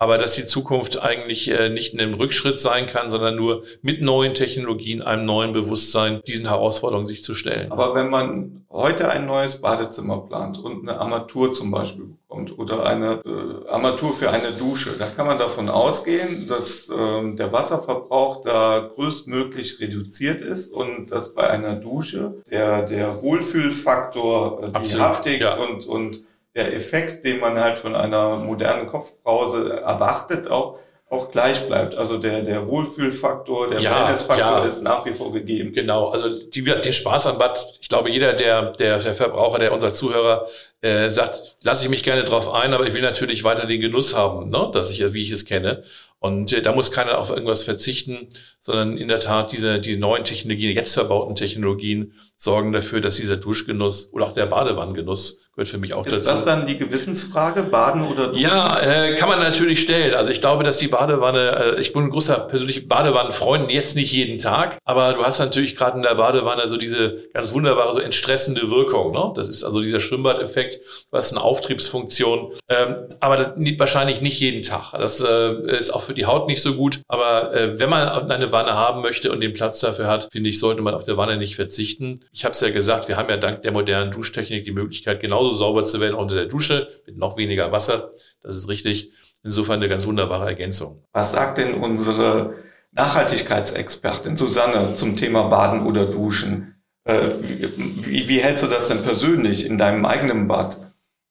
aber 0.02 0.18
dass 0.18 0.34
die 0.34 0.46
Zukunft 0.46 1.00
eigentlich 1.00 1.48
äh, 1.48 1.68
nicht 1.68 1.94
in 1.94 2.00
einem 2.00 2.14
Rückschritt 2.14 2.58
sein 2.58 2.88
kann, 2.88 3.08
sondern 3.08 3.36
nur 3.36 3.62
mit 3.82 4.02
neuen 4.02 4.34
Technologien, 4.34 5.00
einem 5.00 5.24
neuen 5.26 5.52
Bewusstsein, 5.52 6.22
diesen 6.26 6.48
Herausforderungen 6.48 7.06
sich 7.06 7.22
zu 7.22 7.34
stellen. 7.34 7.70
Aber 7.70 7.94
wenn 7.94 8.10
man 8.10 8.64
heute 8.68 9.08
ein 9.08 9.26
neues 9.26 9.60
Badezimmer 9.60 10.18
plant 10.26 10.58
und 10.58 10.88
eine 10.88 10.98
Armatur 10.98 11.52
zum 11.52 11.70
Beispiel 11.70 12.06
bekommt 12.06 12.58
oder 12.58 12.84
eine 12.84 13.20
äh, 13.24 13.68
Armatur 13.70 14.12
für 14.12 14.30
eine 14.30 14.50
Dusche, 14.50 14.90
dann 14.98 15.14
kann 15.14 15.28
man 15.28 15.38
davon 15.38 15.68
ausgehen, 15.68 16.48
dass 16.48 16.88
äh, 16.88 17.36
der 17.36 17.52
Wasserverbrauch 17.52 18.42
da 18.42 18.90
größtmöglich 18.92 19.78
reduziert 19.78 20.40
ist 20.40 20.72
und 20.72 21.12
dass 21.12 21.32
bei 21.32 21.48
einer 21.48 21.76
Dusche 21.76 22.42
der, 22.50 22.82
der 22.82 23.22
Wohlfühlfaktor, 23.22 24.64
äh, 24.64 24.68
die 24.70 24.74
Absolut, 24.74 25.06
Haptik 25.06 25.40
ja. 25.42 25.54
und, 25.58 25.86
und 25.86 26.24
der 26.54 26.74
Effekt, 26.74 27.24
den 27.24 27.40
man 27.40 27.58
halt 27.58 27.78
von 27.78 27.94
einer 27.94 28.36
modernen 28.36 28.86
Kopfbrause 28.86 29.80
erwartet, 29.80 30.50
auch 30.50 30.78
auch 31.12 31.30
gleich 31.30 31.66
bleibt. 31.66 31.94
Also 31.94 32.16
der, 32.16 32.40
der 32.40 32.66
Wohlfühlfaktor, 32.66 33.68
der 33.68 33.80
ja, 33.80 34.06
Wellnessfaktor 34.06 34.58
ja. 34.58 34.64
ist 34.64 34.82
nach 34.82 35.04
wie 35.04 35.12
vor 35.12 35.30
gegeben. 35.30 35.74
Genau, 35.74 36.08
also 36.08 36.30
die, 36.30 36.64
den 36.64 36.92
Spaß 36.92 37.26
am 37.26 37.38
Bad, 37.38 37.62
ich 37.82 37.88
glaube, 37.90 38.10
jeder, 38.10 38.32
der, 38.32 38.72
der, 38.72 38.98
der 38.98 39.12
Verbraucher, 39.12 39.58
der 39.58 39.74
unser 39.74 39.92
Zuhörer 39.92 40.48
äh, 40.80 41.10
sagt, 41.10 41.56
lasse 41.60 41.84
ich 41.84 41.90
mich 41.90 42.02
gerne 42.02 42.24
drauf 42.24 42.50
ein, 42.50 42.72
aber 42.72 42.86
ich 42.86 42.94
will 42.94 43.02
natürlich 43.02 43.44
weiter 43.44 43.66
den 43.66 43.82
Genuss 43.82 44.16
haben, 44.16 44.48
ne? 44.48 44.70
dass 44.72 44.90
ich, 44.90 45.12
wie 45.12 45.20
ich 45.20 45.30
es 45.30 45.44
kenne. 45.44 45.84
Und 46.18 46.50
äh, 46.54 46.62
da 46.62 46.72
muss 46.72 46.90
keiner 46.90 47.18
auf 47.18 47.28
irgendwas 47.28 47.62
verzichten, 47.62 48.28
sondern 48.60 48.96
in 48.96 49.08
der 49.08 49.18
Tat 49.18 49.52
diese, 49.52 49.80
die 49.80 49.98
neuen 49.98 50.24
Technologien, 50.24 50.74
jetzt 50.74 50.94
verbauten 50.94 51.34
Technologien 51.34 52.14
sorgen 52.38 52.72
dafür, 52.72 53.02
dass 53.02 53.16
dieser 53.16 53.36
Duschgenuss 53.36 54.08
oder 54.14 54.28
auch 54.28 54.32
der 54.32 54.46
Badewannengenuss 54.46 55.41
gehört 55.54 55.68
für 55.68 55.78
mich 55.78 55.92
auch 55.92 56.06
ist 56.06 56.12
dazu. 56.12 56.22
Ist 56.22 56.28
das 56.28 56.44
dann 56.44 56.66
die 56.66 56.78
Gewissensfrage, 56.78 57.64
Baden 57.64 58.02
oder 58.06 58.28
Duschen? 58.28 58.42
Ja, 58.42 58.78
äh, 58.80 59.14
kann 59.16 59.28
man 59.28 59.38
natürlich 59.38 59.80
stellen. 59.80 60.14
Also 60.14 60.30
ich 60.30 60.40
glaube, 60.40 60.64
dass 60.64 60.78
die 60.78 60.88
Badewanne, 60.88 61.74
äh, 61.76 61.80
ich 61.80 61.92
bin 61.92 62.04
ein 62.04 62.10
großer 62.10 62.40
persönlicher 62.40 62.82
Badewannenfreund, 62.86 63.70
jetzt 63.70 63.94
nicht 63.94 64.12
jeden 64.12 64.38
Tag, 64.38 64.78
aber 64.84 65.12
du 65.12 65.22
hast 65.22 65.40
natürlich 65.40 65.76
gerade 65.76 65.98
in 65.98 66.02
der 66.02 66.14
Badewanne 66.14 66.68
so 66.68 66.78
diese 66.78 67.28
ganz 67.34 67.52
wunderbare, 67.52 67.92
so 67.92 68.00
entstressende 68.00 68.70
Wirkung. 68.70 69.12
Ne? 69.12 69.32
Das 69.34 69.48
ist 69.48 69.62
also 69.62 69.82
dieser 69.82 70.00
Schwimmbadeffekt, 70.00 70.80
was 71.10 71.32
eine 71.32 71.42
Auftriebsfunktion, 71.42 72.52
ähm, 72.68 72.96
aber 73.20 73.36
das, 73.36 73.48
wahrscheinlich 73.78 74.22
nicht 74.22 74.40
jeden 74.40 74.62
Tag. 74.62 74.92
Das 74.92 75.22
äh, 75.22 75.76
ist 75.76 75.90
auch 75.90 76.02
für 76.02 76.14
die 76.14 76.24
Haut 76.24 76.46
nicht 76.46 76.62
so 76.62 76.74
gut, 76.74 77.00
aber 77.08 77.54
äh, 77.54 77.78
wenn 77.78 77.90
man 77.90 78.30
eine 78.30 78.52
Wanne 78.52 78.72
haben 78.72 79.02
möchte 79.02 79.30
und 79.30 79.40
den 79.40 79.52
Platz 79.52 79.80
dafür 79.80 80.06
hat, 80.06 80.28
finde 80.32 80.48
ich, 80.48 80.58
sollte 80.58 80.80
man 80.80 80.94
auf 80.94 81.04
der 81.04 81.18
Wanne 81.18 81.36
nicht 81.36 81.56
verzichten. 81.56 82.20
Ich 82.32 82.44
habe 82.44 82.52
es 82.52 82.60
ja 82.60 82.70
gesagt, 82.70 83.08
wir 83.08 83.18
haben 83.18 83.28
ja 83.28 83.36
dank 83.36 83.62
der 83.62 83.72
modernen 83.72 84.10
Duschtechnik 84.10 84.64
die 84.64 84.72
Möglichkeit, 84.72 85.20
genau 85.20 85.41
genauso 85.42 85.56
sauber 85.56 85.84
zu 85.84 86.00
werden 86.00 86.14
unter 86.14 86.34
der 86.34 86.46
Dusche 86.46 86.88
mit 87.06 87.16
noch 87.16 87.36
weniger 87.36 87.72
Wasser. 87.72 88.10
Das 88.42 88.56
ist 88.56 88.68
richtig. 88.68 89.12
Insofern 89.44 89.76
eine 89.76 89.88
ganz 89.88 90.06
wunderbare 90.06 90.46
Ergänzung. 90.46 91.04
Was 91.12 91.32
sagt 91.32 91.58
denn 91.58 91.74
unsere 91.74 92.54
Nachhaltigkeitsexpertin 92.92 94.36
Susanne 94.36 94.94
zum 94.94 95.16
Thema 95.16 95.48
Baden 95.48 95.84
oder 95.84 96.04
Duschen? 96.04 96.76
Äh, 97.04 97.30
wie, 97.40 98.28
wie 98.28 98.40
hältst 98.40 98.62
du 98.62 98.68
das 98.68 98.86
denn 98.86 99.02
persönlich 99.02 99.66
in 99.66 99.78
deinem 99.78 100.04
eigenen 100.04 100.46
Bad? 100.46 100.78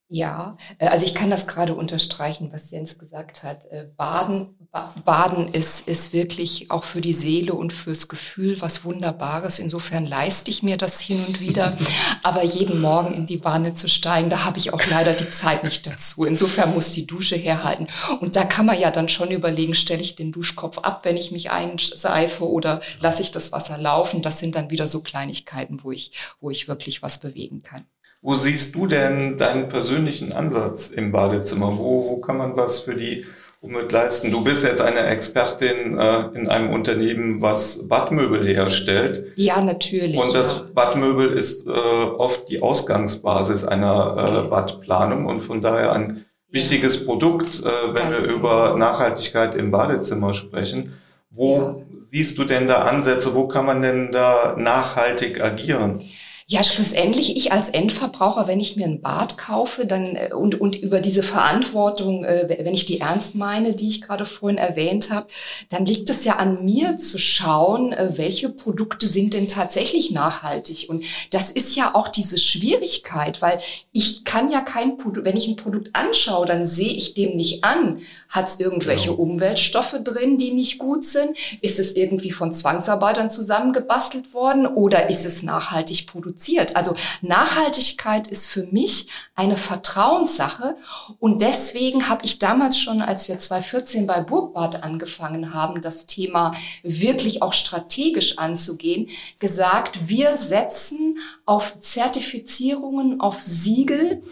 Ja, 0.10 0.58
äh, 0.77 0.88
also 0.88 1.06
ich 1.06 1.15
kann 1.15 1.30
das 1.30 1.48
gerade 1.48 1.74
unterstreichen, 1.74 2.50
was 2.51 2.70
Jens 2.70 3.00
gesagt 3.00 3.44
hat. 3.44 3.65
Äh, 3.68 3.88
Baden, 3.96 4.61
Baden 5.03 5.49
ist, 5.49 5.85
ist 5.89 6.13
wirklich 6.13 6.71
auch 6.71 6.85
für 6.85 7.01
die 7.01 7.13
Seele 7.13 7.53
und 7.53 7.73
fürs 7.73 8.07
Gefühl 8.07 8.61
was 8.61 8.85
Wunderbares. 8.85 9.59
Insofern 9.59 10.05
leiste 10.05 10.49
ich 10.49 10.63
mir 10.63 10.77
das 10.77 11.01
hin 11.01 11.21
und 11.27 11.41
wieder. 11.41 11.77
Aber 12.23 12.41
jeden 12.45 12.79
Morgen 12.79 13.13
in 13.13 13.25
die 13.25 13.43
Wanne 13.43 13.73
zu 13.73 13.89
steigen, 13.89 14.29
da 14.29 14.45
habe 14.45 14.59
ich 14.59 14.73
auch 14.73 14.81
leider 14.89 15.11
die 15.11 15.29
Zeit 15.29 15.65
nicht 15.65 15.85
dazu. 15.87 16.23
Insofern 16.23 16.73
muss 16.73 16.91
die 16.91 17.05
Dusche 17.05 17.35
herhalten. 17.35 17.87
Und 18.21 18.37
da 18.37 18.45
kann 18.45 18.65
man 18.65 18.79
ja 18.79 18.91
dann 18.91 19.09
schon 19.09 19.31
überlegen, 19.31 19.75
stelle 19.75 20.01
ich 20.01 20.15
den 20.15 20.31
Duschkopf 20.31 20.77
ab, 20.77 21.01
wenn 21.03 21.17
ich 21.17 21.31
mich 21.31 21.51
einseife 21.51 22.47
oder 22.47 22.79
lasse 23.01 23.23
ich 23.23 23.31
das 23.31 23.51
Wasser 23.51 23.77
laufen. 23.77 24.21
Das 24.21 24.39
sind 24.39 24.55
dann 24.55 24.69
wieder 24.69 24.87
so 24.87 25.01
Kleinigkeiten, 25.01 25.83
wo 25.83 25.91
ich, 25.91 26.13
wo 26.39 26.49
ich 26.49 26.69
wirklich 26.69 27.01
was 27.01 27.19
bewegen 27.19 27.61
kann. 27.61 27.83
Wo 28.21 28.35
siehst 28.35 28.75
du 28.75 28.87
denn 28.87 29.37
deinen 29.37 29.67
persönlichen 29.67 30.31
Ansatz 30.31 30.91
im 30.91 31.11
Badezimmer? 31.11 31.77
Wo, 31.77 32.07
wo 32.07 32.17
kann 32.21 32.37
man 32.37 32.55
was 32.55 32.79
für 32.79 32.95
die 32.95 33.25
Umwelt 33.63 33.91
leisten? 33.91 34.32
Du 34.32 34.44
bist 34.44 34.63
jetzt 34.63 34.82
eine 34.82 35.06
Expertin 35.06 35.96
äh, 35.96 36.30
in 36.34 36.50
einem 36.50 36.72
Unternehmen, 36.72 37.44
was 37.44 37.88
Badmöbel 37.88 38.44
herstellt. 38.44 39.34
Ja, 39.36 39.62
natürlich. 39.62 40.18
Und 40.18 40.34
das 40.34 40.65
ja. 40.65 40.74
Badmöbel 40.74 41.32
ist 41.38 41.68
äh, 41.68 41.70
oft 41.70 42.50
die 42.50 42.63
Ausgangsbasis 42.63 43.63
einer 43.63 44.46
äh, 44.46 44.50
Badplanung 44.50 45.27
und 45.27 45.41
von 45.41 45.62
daher 45.62 45.94
ein 45.94 46.25
wichtiges 46.50 47.06
Produkt, 47.06 47.60
äh, 47.60 47.94
wenn 47.94 48.12
Ganz 48.12 48.25
wir 48.25 48.34
genau. 48.34 48.39
über 48.39 48.75
Nachhaltigkeit 48.77 49.53
im 49.53 49.70
Badezimmer 49.70 50.34
sprechen. 50.34 51.00
Wo 51.30 51.58
ja. 51.58 51.75
siehst 52.00 52.39
du 52.39 52.46
denn 52.46 52.68
da 52.68 52.80
Ansätze? 52.80 53.36
Wo 53.36 53.48
kann 53.48 53.68
man 53.68 53.84
denn 53.84 54.12
da 54.12 54.56
nachhaltig 54.58 55.39
agieren? 55.39 56.03
Ja, 56.51 56.65
schlussendlich, 56.65 57.38
ich 57.38 57.53
als 57.53 57.70
Endverbraucher, 57.70 58.46
wenn 58.46 58.60
ich 58.60 58.75
mir 58.75 58.84
ein 58.84 59.00
Bad 59.00 59.38
kaufe, 59.38 59.86
dann 59.86 60.17
äh, 60.17 60.31
und, 60.34 60.60
und 60.60 60.75
über 60.75 61.00
diese 61.00 61.24
Verantwortung, 61.24 62.25
äh, 62.25 62.58
wenn 62.65 62.74
ich 62.74 62.86
die 62.86 63.00
ernst 63.00 63.36
meine, 63.36 63.72
die 63.72 63.88
ich 63.88 64.01
gerade 64.01 64.25
vorhin 64.25 64.58
erwähnt 64.58 65.12
habe, 65.12 65.27
dann 65.70 65.86
liegt 65.86 66.10
es 66.10 66.25
ja 66.25 66.36
an 66.36 66.65
mir 66.65 66.98
zu 66.98 67.17
schauen, 67.17 67.93
äh, 67.93 68.17
welche 68.17 68.50
Produkte 68.50 69.08
sind 69.08 69.34
denn 69.34 69.48
tatsächlich 69.48 70.12
nachhaltig. 70.12 70.89
Und 70.89 71.05
das 71.29 71.51
ist 71.51 71.77
ja 71.77 71.96
auch 71.96 72.10
diese 72.10 72.38
Schwierigkeit, 72.38 73.41
weil 73.41 73.62
ich 73.93 74.25
kann 74.25 74.51
ja 74.51 74.60
kein 74.60 74.98
Produkt, 74.98 75.25
wenn 75.25 75.38
ich 75.38 75.48
ein 75.48 75.55
Produkt 75.55 75.91
anschaue, 75.93 76.46
dann 76.46 76.67
sehe 76.67 76.91
ich 76.91 77.13
dem 77.13 77.38
nicht 77.38 77.63
an, 77.63 78.01
hat 78.27 78.50
es 78.50 78.60
irgendwelche 78.60 79.12
genau. 79.12 79.22
Umweltstoffe 79.22 79.96
drin, 80.03 80.38
die 80.38 80.51
nicht 80.51 80.79
gut 80.79 81.05
sind? 81.05 81.29
Ist 81.62 81.79
es 81.79 81.96
irgendwie 81.96 82.31
von 82.31 82.51
Zwangsarbeitern 82.51 83.29
zusammengebastelt 83.29 84.34
worden 84.34 84.67
oder 84.67 85.10
ist 85.10 85.25
es 85.25 85.43
nachhaltig 85.43 86.08
produziert? 86.08 86.40
Also 86.75 86.95
Nachhaltigkeit 87.21 88.27
ist 88.27 88.48
für 88.48 88.63
mich 88.67 89.07
eine 89.36 89.57
Vertrauenssache 89.57 90.75
und 91.19 91.41
deswegen 91.41 92.10
habe 92.10 92.25
ich 92.25 92.39
damals 92.39 92.79
schon, 92.79 93.01
als 93.01 93.27
wir 93.27 93.38
2014 93.38 94.07
bei 94.07 94.21
Burgbad 94.21 94.83
angefangen 94.83 95.53
haben, 95.53 95.81
das 95.81 96.05
Thema 96.05 96.53
wirklich 96.83 97.41
auch 97.41 97.53
strategisch 97.53 98.38
anzugehen, 98.38 99.07
gesagt, 99.39 100.07
wir 100.07 100.38
setzen 100.38 101.17
auf 101.45 101.79
Zertifizierungen, 101.79 103.21
auf 103.21 103.41
Siegel, 103.41 104.24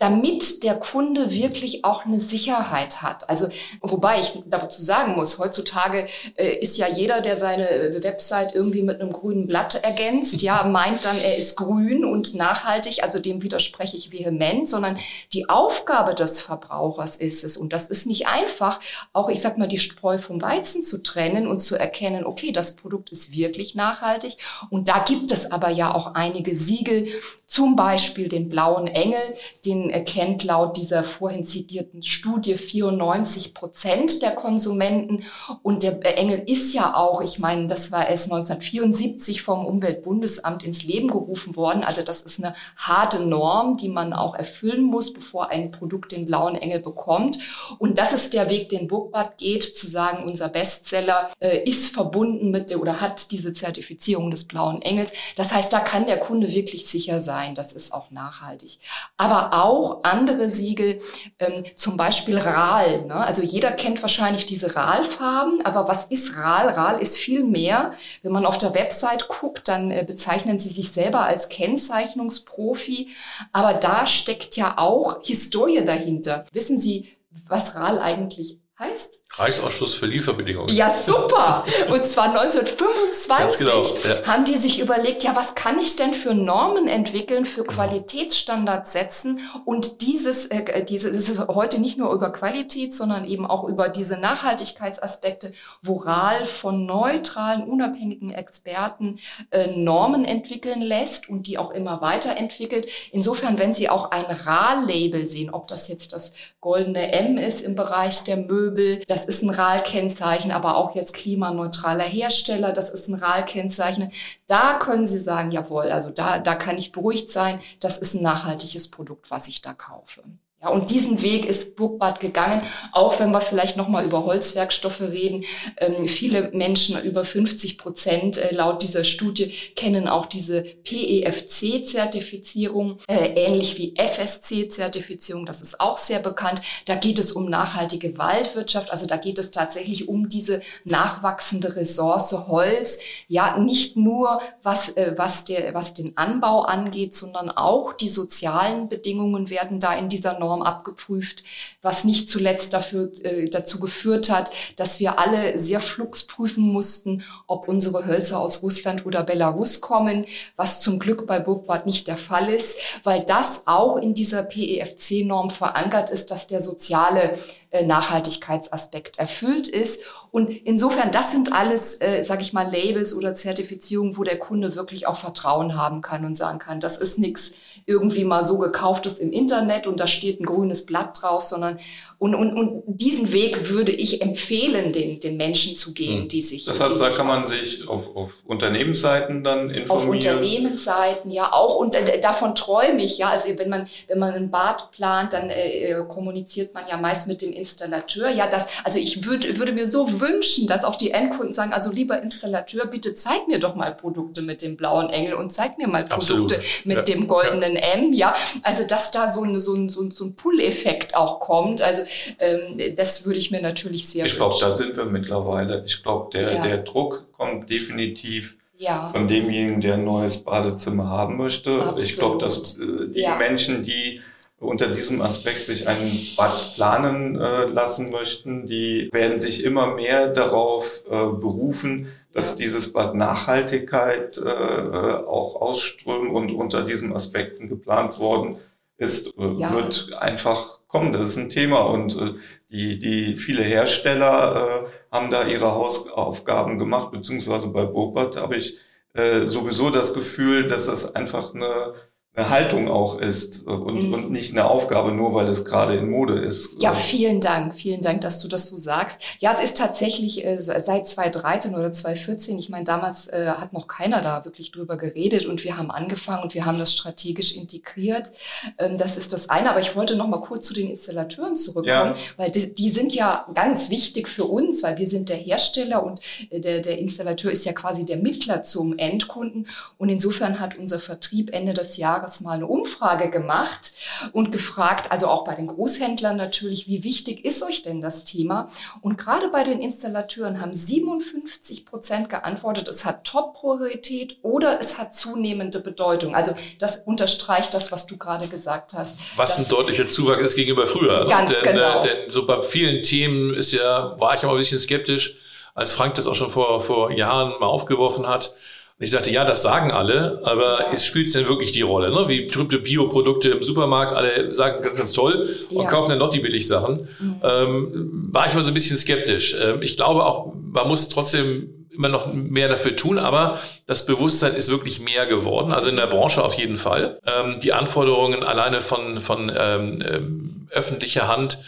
damit 0.00 0.62
der 0.62 0.76
Kunde 0.76 1.30
wirklich 1.30 1.84
auch 1.84 2.06
eine 2.06 2.20
Sicherheit 2.20 3.02
hat. 3.02 3.28
Also 3.28 3.48
wobei 3.82 4.18
ich 4.18 4.32
dazu 4.46 4.80
sagen 4.80 5.14
muss, 5.14 5.38
heutzutage 5.38 6.08
äh, 6.36 6.56
ist 6.56 6.78
ja 6.78 6.88
jeder, 6.88 7.20
der 7.20 7.38
seine 7.38 7.98
Website 8.02 8.54
irgendwie 8.54 8.82
mit 8.82 9.00
einem 9.00 9.12
grünen 9.12 9.46
Blatt 9.46 9.84
ergänzt, 9.84 10.40
ja, 10.40 10.62
meint 10.64 11.04
dann, 11.04 11.18
er 11.18 11.36
ist 11.36 11.49
grün 11.56 12.04
und 12.04 12.34
nachhaltig, 12.34 13.02
also 13.02 13.18
dem 13.18 13.42
widerspreche 13.42 13.96
ich 13.96 14.12
vehement, 14.12 14.68
sondern 14.68 14.98
die 15.32 15.48
Aufgabe 15.48 16.14
des 16.14 16.40
Verbrauchers 16.40 17.16
ist 17.16 17.44
es, 17.44 17.56
und 17.56 17.72
das 17.72 17.88
ist 17.88 18.06
nicht 18.06 18.28
einfach, 18.28 18.80
auch 19.12 19.28
ich 19.28 19.40
sag 19.40 19.58
mal, 19.58 19.68
die 19.68 19.78
Spreu 19.78 20.18
vom 20.18 20.40
Weizen 20.42 20.82
zu 20.82 21.02
trennen 21.02 21.46
und 21.46 21.60
zu 21.60 21.76
erkennen, 21.76 22.24
okay, 22.24 22.52
das 22.52 22.76
Produkt 22.76 23.10
ist 23.10 23.32
wirklich 23.32 23.74
nachhaltig. 23.74 24.36
Und 24.70 24.88
da 24.88 25.00
gibt 25.00 25.32
es 25.32 25.50
aber 25.50 25.70
ja 25.70 25.94
auch 25.94 26.14
einige 26.14 26.54
Siegel, 26.54 27.08
zum 27.50 27.74
Beispiel 27.74 28.28
den 28.28 28.48
blauen 28.48 28.86
Engel, 28.86 29.34
den 29.64 29.90
erkennt 29.90 30.44
laut 30.44 30.76
dieser 30.76 31.02
vorhin 31.02 31.44
zitierten 31.44 32.00
Studie 32.00 32.56
94 32.56 33.54
Prozent 33.54 34.22
der 34.22 34.30
Konsumenten. 34.30 35.24
Und 35.64 35.82
der 35.82 36.00
Engel 36.16 36.44
ist 36.46 36.72
ja 36.74 36.94
auch, 36.94 37.20
ich 37.22 37.40
meine, 37.40 37.66
das 37.66 37.90
war 37.90 38.08
erst 38.08 38.30
1974 38.30 39.42
vom 39.42 39.66
Umweltbundesamt 39.66 40.62
ins 40.62 40.84
Leben 40.84 41.08
gerufen 41.08 41.39
worden. 41.56 41.84
Also 41.84 42.02
das 42.02 42.22
ist 42.22 42.38
eine 42.38 42.54
harte 42.76 43.24
Norm, 43.24 43.76
die 43.76 43.88
man 43.88 44.12
auch 44.12 44.34
erfüllen 44.34 44.82
muss, 44.82 45.12
bevor 45.12 45.50
ein 45.50 45.70
Produkt 45.70 46.12
den 46.12 46.26
blauen 46.26 46.56
Engel 46.56 46.80
bekommt. 46.80 47.38
Und 47.78 47.98
das 47.98 48.12
ist 48.12 48.34
der 48.34 48.48
Weg, 48.50 48.68
den 48.68 48.88
Burgbad 48.88 49.38
geht, 49.38 49.76
zu 49.76 49.86
sagen, 49.86 50.24
unser 50.24 50.48
Bestseller 50.48 51.30
äh, 51.40 51.62
ist 51.64 51.92
verbunden 51.94 52.50
mit 52.50 52.70
der 52.70 52.80
oder 52.80 53.00
hat 53.00 53.30
diese 53.30 53.52
Zertifizierung 53.52 54.30
des 54.30 54.46
blauen 54.46 54.82
Engels. 54.82 55.12
Das 55.36 55.52
heißt, 55.52 55.72
da 55.72 55.80
kann 55.80 56.06
der 56.06 56.18
Kunde 56.18 56.52
wirklich 56.52 56.86
sicher 56.86 57.20
sein, 57.22 57.54
das 57.54 57.72
ist 57.72 57.92
auch 57.92 58.10
nachhaltig. 58.10 58.78
Aber 59.16 59.64
auch 59.64 60.04
andere 60.04 60.50
Siegel, 60.50 61.00
ähm, 61.38 61.64
zum 61.76 61.96
Beispiel 61.96 62.38
RAL. 62.38 63.06
Ne? 63.06 63.14
Also 63.14 63.42
jeder 63.42 63.70
kennt 63.72 64.02
wahrscheinlich 64.02 64.46
diese 64.46 64.74
RAL-Farben, 64.74 65.64
aber 65.64 65.88
was 65.88 66.04
ist 66.04 66.36
RAL? 66.36 66.68
RAL 66.68 67.00
ist 67.00 67.16
viel 67.16 67.44
mehr. 67.44 67.92
Wenn 68.22 68.32
man 68.32 68.46
auf 68.46 68.58
der 68.58 68.74
Website 68.74 69.28
guckt, 69.28 69.68
dann 69.68 69.90
äh, 69.90 70.04
bezeichnen 70.06 70.58
sie 70.58 70.68
sich 70.68 70.92
selber 70.92 71.19
als 71.24 71.48
Kennzeichnungsprofi, 71.48 73.08
aber 73.52 73.74
da 73.74 74.06
steckt 74.06 74.56
ja 74.56 74.78
auch 74.78 75.22
Historie 75.22 75.84
dahinter. 75.84 76.46
Wissen 76.52 76.78
Sie, 76.78 77.08
was 77.48 77.74
RAL 77.74 77.98
eigentlich 77.98 78.59
heißt? 78.80 79.20
Reichsausschuss 79.32 79.94
für 79.94 80.06
Lieferbedingungen. 80.06 80.74
Ja, 80.74 80.90
super. 80.90 81.64
Und 81.88 82.04
zwar 82.04 82.24
1925 82.36 83.58
genau, 83.58 83.82
ja. 83.82 84.26
haben 84.26 84.44
die 84.44 84.58
sich 84.58 84.80
überlegt, 84.80 85.22
ja, 85.22 85.36
was 85.36 85.54
kann 85.54 85.78
ich 85.78 85.94
denn 85.94 86.14
für 86.14 86.34
Normen 86.34 86.88
entwickeln, 86.88 87.44
für 87.44 87.64
Qualitätsstandards 87.64 88.90
setzen 88.90 89.40
und 89.64 90.02
dieses, 90.02 90.46
äh, 90.46 90.84
diese, 90.84 91.12
das 91.12 91.28
ist 91.28 91.46
heute 91.46 91.80
nicht 91.80 91.96
nur 91.96 92.12
über 92.12 92.30
Qualität, 92.30 92.92
sondern 92.92 93.24
eben 93.24 93.46
auch 93.46 93.64
über 93.64 93.88
diese 93.88 94.16
Nachhaltigkeitsaspekte, 94.18 95.52
wo 95.80 95.96
RAL 95.98 96.44
von 96.44 96.84
neutralen, 96.86 97.62
unabhängigen 97.62 98.32
Experten 98.32 99.20
äh, 99.52 99.68
Normen 99.76 100.24
entwickeln 100.24 100.82
lässt 100.82 101.28
und 101.28 101.46
die 101.46 101.56
auch 101.56 101.70
immer 101.70 102.00
weiterentwickelt. 102.00 102.88
Insofern, 103.12 103.58
wenn 103.58 103.74
Sie 103.74 103.88
auch 103.88 104.10
ein 104.10 104.24
RAL-Label 104.24 105.28
sehen, 105.28 105.50
ob 105.50 105.68
das 105.68 105.86
jetzt 105.86 106.12
das 106.12 106.32
goldene 106.60 107.12
M 107.12 107.38
ist 107.38 107.60
im 107.60 107.76
Bereich 107.76 108.24
der 108.24 108.36
Möbel, 108.36 108.69
das 109.06 109.24
ist 109.24 109.42
ein 109.42 109.50
RAL-Kennzeichen, 109.50 110.50
aber 110.50 110.76
auch 110.76 110.94
jetzt 110.94 111.14
klimaneutraler 111.14 112.04
Hersteller, 112.04 112.72
das 112.72 112.90
ist 112.90 113.08
ein 113.08 113.14
RAL-Kennzeichen. 113.14 114.10
Da 114.46 114.74
können 114.74 115.06
Sie 115.06 115.18
sagen, 115.18 115.50
jawohl, 115.50 115.90
also 115.90 116.10
da, 116.10 116.38
da 116.38 116.54
kann 116.54 116.78
ich 116.78 116.92
beruhigt 116.92 117.30
sein, 117.30 117.60
das 117.80 117.98
ist 117.98 118.14
ein 118.14 118.22
nachhaltiges 118.22 118.88
Produkt, 118.88 119.30
was 119.30 119.48
ich 119.48 119.62
da 119.62 119.74
kaufe. 119.74 120.22
Ja, 120.62 120.68
und 120.68 120.90
diesen 120.90 121.22
Weg 121.22 121.46
ist 121.46 121.76
Burgbad 121.76 122.20
gegangen, 122.20 122.60
auch 122.92 123.18
wenn 123.18 123.30
wir 123.30 123.40
vielleicht 123.40 123.78
nochmal 123.78 124.04
über 124.04 124.26
Holzwerkstoffe 124.26 125.00
reden. 125.00 125.42
Ähm, 125.78 126.06
viele 126.06 126.50
Menschen, 126.52 127.02
über 127.02 127.24
50 127.24 127.78
Prozent 127.78 128.36
äh, 128.36 128.54
laut 128.54 128.82
dieser 128.82 129.04
Studie, 129.04 129.54
kennen 129.74 130.06
auch 130.06 130.26
diese 130.26 130.62
PEFC-Zertifizierung, 130.62 132.98
äh, 133.08 133.28
ähnlich 133.36 133.78
wie 133.78 133.94
FSC-Zertifizierung, 133.96 135.46
das 135.46 135.62
ist 135.62 135.80
auch 135.80 135.96
sehr 135.96 136.18
bekannt. 136.18 136.60
Da 136.84 136.94
geht 136.94 137.18
es 137.18 137.32
um 137.32 137.48
nachhaltige 137.48 138.18
Waldwirtschaft, 138.18 138.92
also 138.92 139.06
da 139.06 139.16
geht 139.16 139.38
es 139.38 139.52
tatsächlich 139.52 140.10
um 140.10 140.28
diese 140.28 140.60
nachwachsende 140.84 141.74
Ressource 141.74 142.32
Holz. 142.48 142.98
Ja, 143.28 143.56
nicht 143.56 143.96
nur 143.96 144.42
was, 144.62 144.90
äh, 144.90 145.14
was, 145.16 145.46
der, 145.46 145.72
was 145.72 145.94
den 145.94 146.18
Anbau 146.18 146.64
angeht, 146.64 147.14
sondern 147.14 147.48
auch 147.48 147.94
die 147.94 148.10
sozialen 148.10 148.90
Bedingungen 148.90 149.48
werden 149.48 149.80
da 149.80 149.94
in 149.94 150.10
dieser 150.10 150.38
Norm 150.38 150.49
Norm 150.50 150.62
abgeprüft, 150.62 151.44
was 151.80 152.04
nicht 152.04 152.28
zuletzt 152.28 152.72
dafür, 152.72 153.12
äh, 153.22 153.48
dazu 153.48 153.78
geführt 153.78 154.30
hat, 154.30 154.50
dass 154.76 154.98
wir 154.98 155.18
alle 155.18 155.58
sehr 155.58 155.80
flugs 155.80 156.24
prüfen 156.24 156.64
mussten, 156.72 157.24
ob 157.46 157.68
unsere 157.68 158.06
Hölzer 158.06 158.40
aus 158.40 158.62
Russland 158.62 159.06
oder 159.06 159.22
Belarus 159.22 159.80
kommen, 159.80 160.26
was 160.56 160.80
zum 160.80 160.98
Glück 160.98 161.26
bei 161.26 161.38
Burgbad 161.38 161.86
nicht 161.86 162.08
der 162.08 162.16
Fall 162.16 162.48
ist, 162.48 162.76
weil 163.04 163.22
das 163.22 163.62
auch 163.66 163.96
in 163.96 164.14
dieser 164.14 164.42
PEFC-Norm 164.42 165.50
verankert 165.50 166.10
ist, 166.10 166.30
dass 166.30 166.48
der 166.48 166.60
soziale 166.60 167.38
Nachhaltigkeitsaspekt 167.72 169.18
erfüllt 169.18 169.68
ist. 169.68 170.02
Und 170.32 170.50
insofern, 170.50 171.12
das 171.12 171.32
sind 171.32 171.52
alles, 171.52 172.00
äh, 172.00 172.22
sage 172.22 172.42
ich 172.42 172.52
mal, 172.52 172.70
Labels 172.70 173.14
oder 173.14 173.34
Zertifizierungen, 173.34 174.16
wo 174.16 174.24
der 174.24 174.38
Kunde 174.38 174.74
wirklich 174.74 175.06
auch 175.06 175.16
Vertrauen 175.16 175.76
haben 175.76 176.02
kann 176.02 176.24
und 176.24 176.36
sagen 176.36 176.58
kann, 176.58 176.80
das 176.80 176.98
ist 176.98 177.18
nichts 177.18 177.52
irgendwie 177.86 178.24
mal 178.24 178.44
so 178.44 178.58
gekauftes 178.58 179.18
im 179.18 179.32
Internet 179.32 179.86
und 179.86 180.00
da 180.00 180.06
steht 180.06 180.40
ein 180.40 180.46
grünes 180.46 180.86
Blatt 180.86 181.20
drauf, 181.20 181.42
sondern 181.42 181.78
Und, 182.20 182.34
und, 182.34 182.52
und 182.52 182.82
diesen 182.86 183.32
Weg 183.32 183.70
würde 183.70 183.92
ich 183.92 184.20
empfehlen, 184.20 184.92
den, 184.92 185.20
den 185.20 185.38
Menschen 185.38 185.74
zu 185.74 185.94
gehen, 185.94 186.24
hm. 186.24 186.28
die 186.28 186.42
sich. 186.42 186.66
Das 186.66 186.78
heißt, 186.78 187.00
da 187.00 187.08
kann 187.08 187.26
man 187.26 187.44
sich 187.44 187.88
auf, 187.88 188.14
auf 188.14 188.42
Unternehmensseiten 188.44 189.42
dann 189.42 189.70
informieren. 189.70 189.90
Auf 189.90 190.06
Unternehmensseiten, 190.06 191.30
ja 191.30 191.50
auch. 191.50 191.76
Und 191.76 191.94
äh, 191.94 192.20
davon 192.20 192.54
träume 192.54 193.02
ich, 193.02 193.16
ja. 193.16 193.30
Also 193.30 193.48
wenn 193.56 193.70
man, 193.70 193.88
wenn 194.06 194.18
man 194.18 194.34
ein 194.34 194.50
Bad 194.50 194.90
plant, 194.90 195.32
dann 195.32 195.48
äh, 195.48 195.92
äh 195.92 196.04
kommuniziert 196.06 196.74
man 196.74 196.84
ja 196.90 196.98
meist 196.98 197.26
mit 197.26 197.40
dem 197.40 197.54
Installateur. 197.54 198.28
Ja, 198.28 198.48
das, 198.48 198.66
also 198.84 198.98
ich 198.98 199.24
würde, 199.24 199.58
würde 199.58 199.72
mir 199.72 199.86
so 199.86 200.20
wünschen, 200.20 200.66
dass 200.66 200.84
auch 200.84 200.96
die 200.96 201.12
Endkunden 201.12 201.54
sagen, 201.54 201.72
also 201.72 201.90
lieber 201.90 202.22
Installateur, 202.22 202.84
bitte 202.84 203.14
zeig 203.14 203.48
mir 203.48 203.58
doch 203.58 203.76
mal 203.76 203.94
Produkte 203.94 204.42
mit 204.42 204.60
dem 204.60 204.76
blauen 204.76 205.08
Engel 205.08 205.32
und 205.32 205.54
zeig 205.54 205.78
mir 205.78 205.88
mal 205.88 206.04
Produkte 206.04 206.56
Absolut. 206.56 206.84
mit 206.84 206.96
ja. 206.98 207.02
dem 207.02 207.28
goldenen 207.28 207.76
ja. 207.76 207.80
M. 207.80 208.12
Ja, 208.12 208.34
also 208.62 208.86
dass 208.86 209.10
da 209.10 209.32
so, 209.32 209.40
eine, 209.40 209.58
so 209.58 209.72
ein, 209.72 209.88
so 209.88 210.02
ein, 210.02 210.10
so 210.10 210.26
ein 210.26 210.34
Pull-Effekt 210.34 211.16
auch 211.16 211.40
kommt. 211.40 211.80
Also 211.80 212.02
ähm, 212.38 212.96
das 212.96 213.24
würde 213.24 213.38
ich 213.38 213.50
mir 213.50 213.62
natürlich 213.62 214.08
sehr 214.08 214.24
Ich 214.24 214.36
glaube, 214.36 214.56
da 214.60 214.70
sind 214.70 214.96
wir 214.96 215.06
mittlerweile. 215.06 215.82
Ich 215.86 216.02
glaube, 216.02 216.30
der, 216.32 216.54
ja. 216.54 216.62
der 216.62 216.78
Druck 216.78 217.26
kommt 217.32 217.70
definitiv 217.70 218.56
ja. 218.80 219.06
von 219.06 219.28
demjenigen, 219.28 219.80
der 219.80 219.94
ein 219.94 220.04
neues 220.04 220.44
Badezimmer 220.44 221.08
haben 221.08 221.36
möchte. 221.36 221.80
Absolut. 221.80 222.02
Ich 222.02 222.16
glaube, 222.16 222.38
dass 222.38 222.78
äh, 222.78 223.08
die 223.08 223.20
ja. 223.20 223.36
Menschen, 223.36 223.84
die 223.84 224.20
unter 224.58 224.88
diesem 224.88 225.22
Aspekt 225.22 225.66
sich 225.66 225.88
ein 225.88 226.18
Bad 226.36 226.74
planen 226.74 227.40
äh, 227.40 227.64
lassen 227.64 228.10
möchten, 228.10 228.66
die 228.66 229.08
werden 229.10 229.40
sich 229.40 229.64
immer 229.64 229.94
mehr 229.94 230.28
darauf 230.28 231.04
äh, 231.06 231.10
berufen, 231.10 232.08
dass 232.32 232.52
ja. 232.52 232.64
dieses 232.64 232.92
Bad 232.92 233.14
Nachhaltigkeit 233.14 234.36
äh, 234.36 234.48
äh 234.48 235.24
auch 235.26 235.60
ausströmen 235.60 236.30
und 236.30 236.52
unter 236.52 236.82
diesen 236.82 237.14
Aspekten 237.14 237.68
geplant 237.68 238.18
worden 238.18 238.56
ist, 238.98 239.38
äh, 239.38 239.52
ja. 239.56 239.72
wird 239.72 240.12
einfach 240.18 240.79
kommen. 240.90 241.12
Das 241.12 241.28
ist 241.28 241.36
ein 241.36 241.48
Thema 241.48 241.80
und 241.80 242.16
äh, 242.16 242.34
die, 242.70 242.98
die 242.98 243.36
viele 243.36 243.62
Hersteller 243.62 244.86
äh, 244.86 245.14
haben 245.14 245.30
da 245.30 245.46
ihre 245.46 245.72
Hausaufgaben 245.72 246.78
gemacht, 246.78 247.10
beziehungsweise 247.12 247.68
bei 247.68 247.84
Burkhardt 247.84 248.36
habe 248.36 248.56
ich 248.56 248.78
äh, 249.14 249.46
sowieso 249.46 249.90
das 249.90 250.14
Gefühl, 250.14 250.66
dass 250.66 250.86
das 250.86 251.14
einfach 251.14 251.54
eine 251.54 251.94
eine 252.36 252.48
Haltung 252.48 252.88
auch 252.88 253.18
ist 253.18 253.66
und, 253.66 254.08
mhm. 254.08 254.14
und 254.14 254.30
nicht 254.30 254.52
eine 254.52 254.70
Aufgabe, 254.70 255.10
nur 255.10 255.34
weil 255.34 255.48
es 255.48 255.64
gerade 255.64 255.96
in 255.96 256.08
Mode 256.08 256.38
ist. 256.38 256.80
Ja, 256.80 256.94
vielen 256.94 257.40
Dank, 257.40 257.74
vielen 257.74 258.02
Dank, 258.02 258.20
dass 258.20 258.38
du 258.38 258.46
das 258.46 258.68
so 258.68 258.76
sagst. 258.76 259.20
Ja, 259.40 259.52
es 259.52 259.62
ist 259.62 259.76
tatsächlich 259.76 260.44
äh, 260.44 260.62
seit 260.62 261.08
2013 261.08 261.74
oder 261.74 261.92
2014, 261.92 262.56
ich 262.56 262.68
meine, 262.68 262.84
damals 262.84 263.26
äh, 263.28 263.46
hat 263.48 263.72
noch 263.72 263.88
keiner 263.88 264.22
da 264.22 264.44
wirklich 264.44 264.70
drüber 264.70 264.96
geredet 264.96 265.46
und 265.46 265.64
wir 265.64 265.76
haben 265.76 265.90
angefangen 265.90 266.44
und 266.44 266.54
wir 266.54 266.66
haben 266.66 266.78
das 266.78 266.92
strategisch 266.92 267.56
integriert. 267.56 268.30
Ähm, 268.78 268.96
das 268.96 269.16
ist 269.16 269.32
das 269.32 269.50
eine, 269.50 269.68
aber 269.68 269.80
ich 269.80 269.96
wollte 269.96 270.14
noch 270.14 270.28
mal 270.28 270.40
kurz 270.40 270.66
zu 270.66 270.74
den 270.74 270.88
Installateuren 270.88 271.56
zurückkommen, 271.56 272.14
ja. 272.14 272.34
weil 272.36 272.52
die, 272.52 272.72
die, 272.72 272.90
sind 272.90 273.12
ja 273.12 273.46
ganz 273.54 273.90
wichtig 273.90 274.28
für 274.28 274.44
uns, 274.44 274.84
weil 274.84 274.98
wir 274.98 275.08
sind 275.08 275.28
der 275.30 275.36
Hersteller 275.36 276.04
und 276.04 276.20
äh, 276.50 276.60
der, 276.60 276.80
der 276.80 276.98
Installateur 276.98 277.50
ist 277.50 277.64
ja 277.64 277.72
quasi 277.72 278.04
der 278.04 278.18
Mittler 278.18 278.62
zum 278.62 278.96
Endkunden 278.98 279.66
und 279.98 280.08
insofern 280.08 280.60
hat 280.60 280.78
unser 280.78 281.00
Vertrieb 281.00 281.52
Ende 281.52 281.74
des 281.74 281.96
Jahres 281.96 282.29
Jahres 282.30 282.40
mal 282.40 282.52
eine 282.52 282.66
Umfrage 282.66 283.30
gemacht 283.30 283.92
und 284.32 284.52
gefragt, 284.52 285.10
also 285.10 285.26
auch 285.28 285.44
bei 285.44 285.54
den 285.54 285.66
Großhändlern 285.66 286.36
natürlich, 286.36 286.86
wie 286.86 287.02
wichtig 287.02 287.44
ist 287.44 287.62
euch 287.62 287.82
denn 287.82 288.00
das 288.00 288.24
Thema? 288.24 288.70
Und 289.00 289.18
gerade 289.18 289.48
bei 289.48 289.64
den 289.64 289.80
Installateuren 289.80 290.60
haben 290.60 290.72
57 290.72 291.84
Prozent 291.86 292.30
geantwortet, 292.30 292.88
es 292.88 293.04
hat 293.04 293.24
Top-Priorität 293.24 294.38
oder 294.42 294.80
es 294.80 294.98
hat 294.98 295.14
zunehmende 295.14 295.80
Bedeutung. 295.80 296.34
Also 296.34 296.54
das 296.78 296.98
unterstreicht 297.04 297.74
das, 297.74 297.90
was 297.92 298.06
du 298.06 298.16
gerade 298.16 298.48
gesagt 298.48 298.92
hast. 298.92 299.18
Was 299.36 299.58
ein 299.58 299.68
deutlicher 299.68 300.08
Zuwachs 300.08 300.42
ist 300.42 300.56
gegenüber 300.56 300.86
früher. 300.86 301.24
Ne? 301.24 301.30
Ganz 301.30 301.52
denn, 301.52 301.74
genau. 301.74 302.00
Äh, 302.00 302.02
denn 302.02 302.30
so 302.30 302.46
bei 302.46 302.62
vielen 302.62 303.02
Themen 303.02 303.54
ist 303.54 303.72
ja, 303.72 304.18
war 304.18 304.34
ich 304.34 304.42
immer 304.42 304.52
ein 304.52 304.58
bisschen 304.58 304.78
skeptisch, 304.78 305.38
als 305.74 305.92
Frank 305.92 306.14
das 306.14 306.26
auch 306.26 306.34
schon 306.34 306.50
vor, 306.50 306.80
vor 306.80 307.12
Jahren 307.12 307.58
mal 307.60 307.66
aufgeworfen 307.66 308.28
hat 308.28 308.52
und 309.00 309.04
ich 309.04 309.12
sagte, 309.12 309.30
ja, 309.30 309.46
das 309.46 309.62
sagen 309.62 309.92
alle, 309.92 310.42
aber 310.44 310.78
ja. 310.92 310.96
spielt 310.98 311.26
es 311.26 311.32
denn 311.32 311.48
wirklich 311.48 311.72
die 311.72 311.80
Rolle? 311.80 312.10
Ne? 312.10 312.28
Wie 312.28 312.42
berühmte 312.42 312.78
Bioprodukte 312.78 313.48
im 313.48 313.62
Supermarkt, 313.62 314.12
alle 314.12 314.52
sagen 314.52 314.82
ganz, 314.82 314.98
ganz 314.98 315.12
toll 315.12 315.48
und 315.70 315.84
ja. 315.84 315.88
kaufen 315.88 316.10
dann 316.10 316.18
noch 316.18 316.28
die 316.28 316.40
Billigsachen. 316.40 317.08
Mhm. 317.18 317.40
Ähm, 317.42 318.28
war 318.30 318.46
ich 318.46 318.52
mal 318.52 318.62
so 318.62 318.70
ein 318.70 318.74
bisschen 318.74 318.98
skeptisch. 318.98 319.56
Ähm, 319.58 319.80
ich 319.80 319.96
glaube 319.96 320.26
auch, 320.26 320.52
man 320.70 320.86
muss 320.86 321.08
trotzdem 321.08 321.88
immer 321.90 322.10
noch 322.10 322.30
mehr 322.34 322.68
dafür 322.68 322.94
tun, 322.94 323.18
aber 323.18 323.58
das 323.86 324.04
Bewusstsein 324.04 324.54
ist 324.54 324.70
wirklich 324.70 325.00
mehr 325.00 325.24
geworden, 325.24 325.72
also 325.72 325.88
in 325.88 325.96
der 325.96 326.06
Branche 326.06 326.44
auf 326.44 326.52
jeden 326.52 326.76
Fall. 326.76 327.18
Ähm, 327.26 327.58
die 327.58 327.72
Anforderungen 327.72 328.44
alleine 328.44 328.82
von, 328.82 329.22
von 329.22 329.50
ähm, 329.56 330.04
ähm 330.06 330.46
öffentlicher 330.72 331.26
Hand 331.26 331.58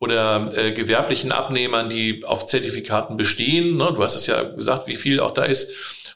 oder 0.00 0.52
äh, 0.54 0.72
gewerblichen 0.72 1.30
Abnehmern, 1.30 1.88
die 1.88 2.24
auf 2.24 2.46
Zertifikaten 2.46 3.16
bestehen, 3.16 3.76
ne? 3.76 3.92
du 3.94 4.02
hast 4.02 4.16
es 4.16 4.26
ja 4.26 4.42
gesagt, 4.42 4.86
wie 4.86 4.96
viel 4.96 5.20
auch 5.20 5.32
da 5.32 5.44
ist, 5.44 5.72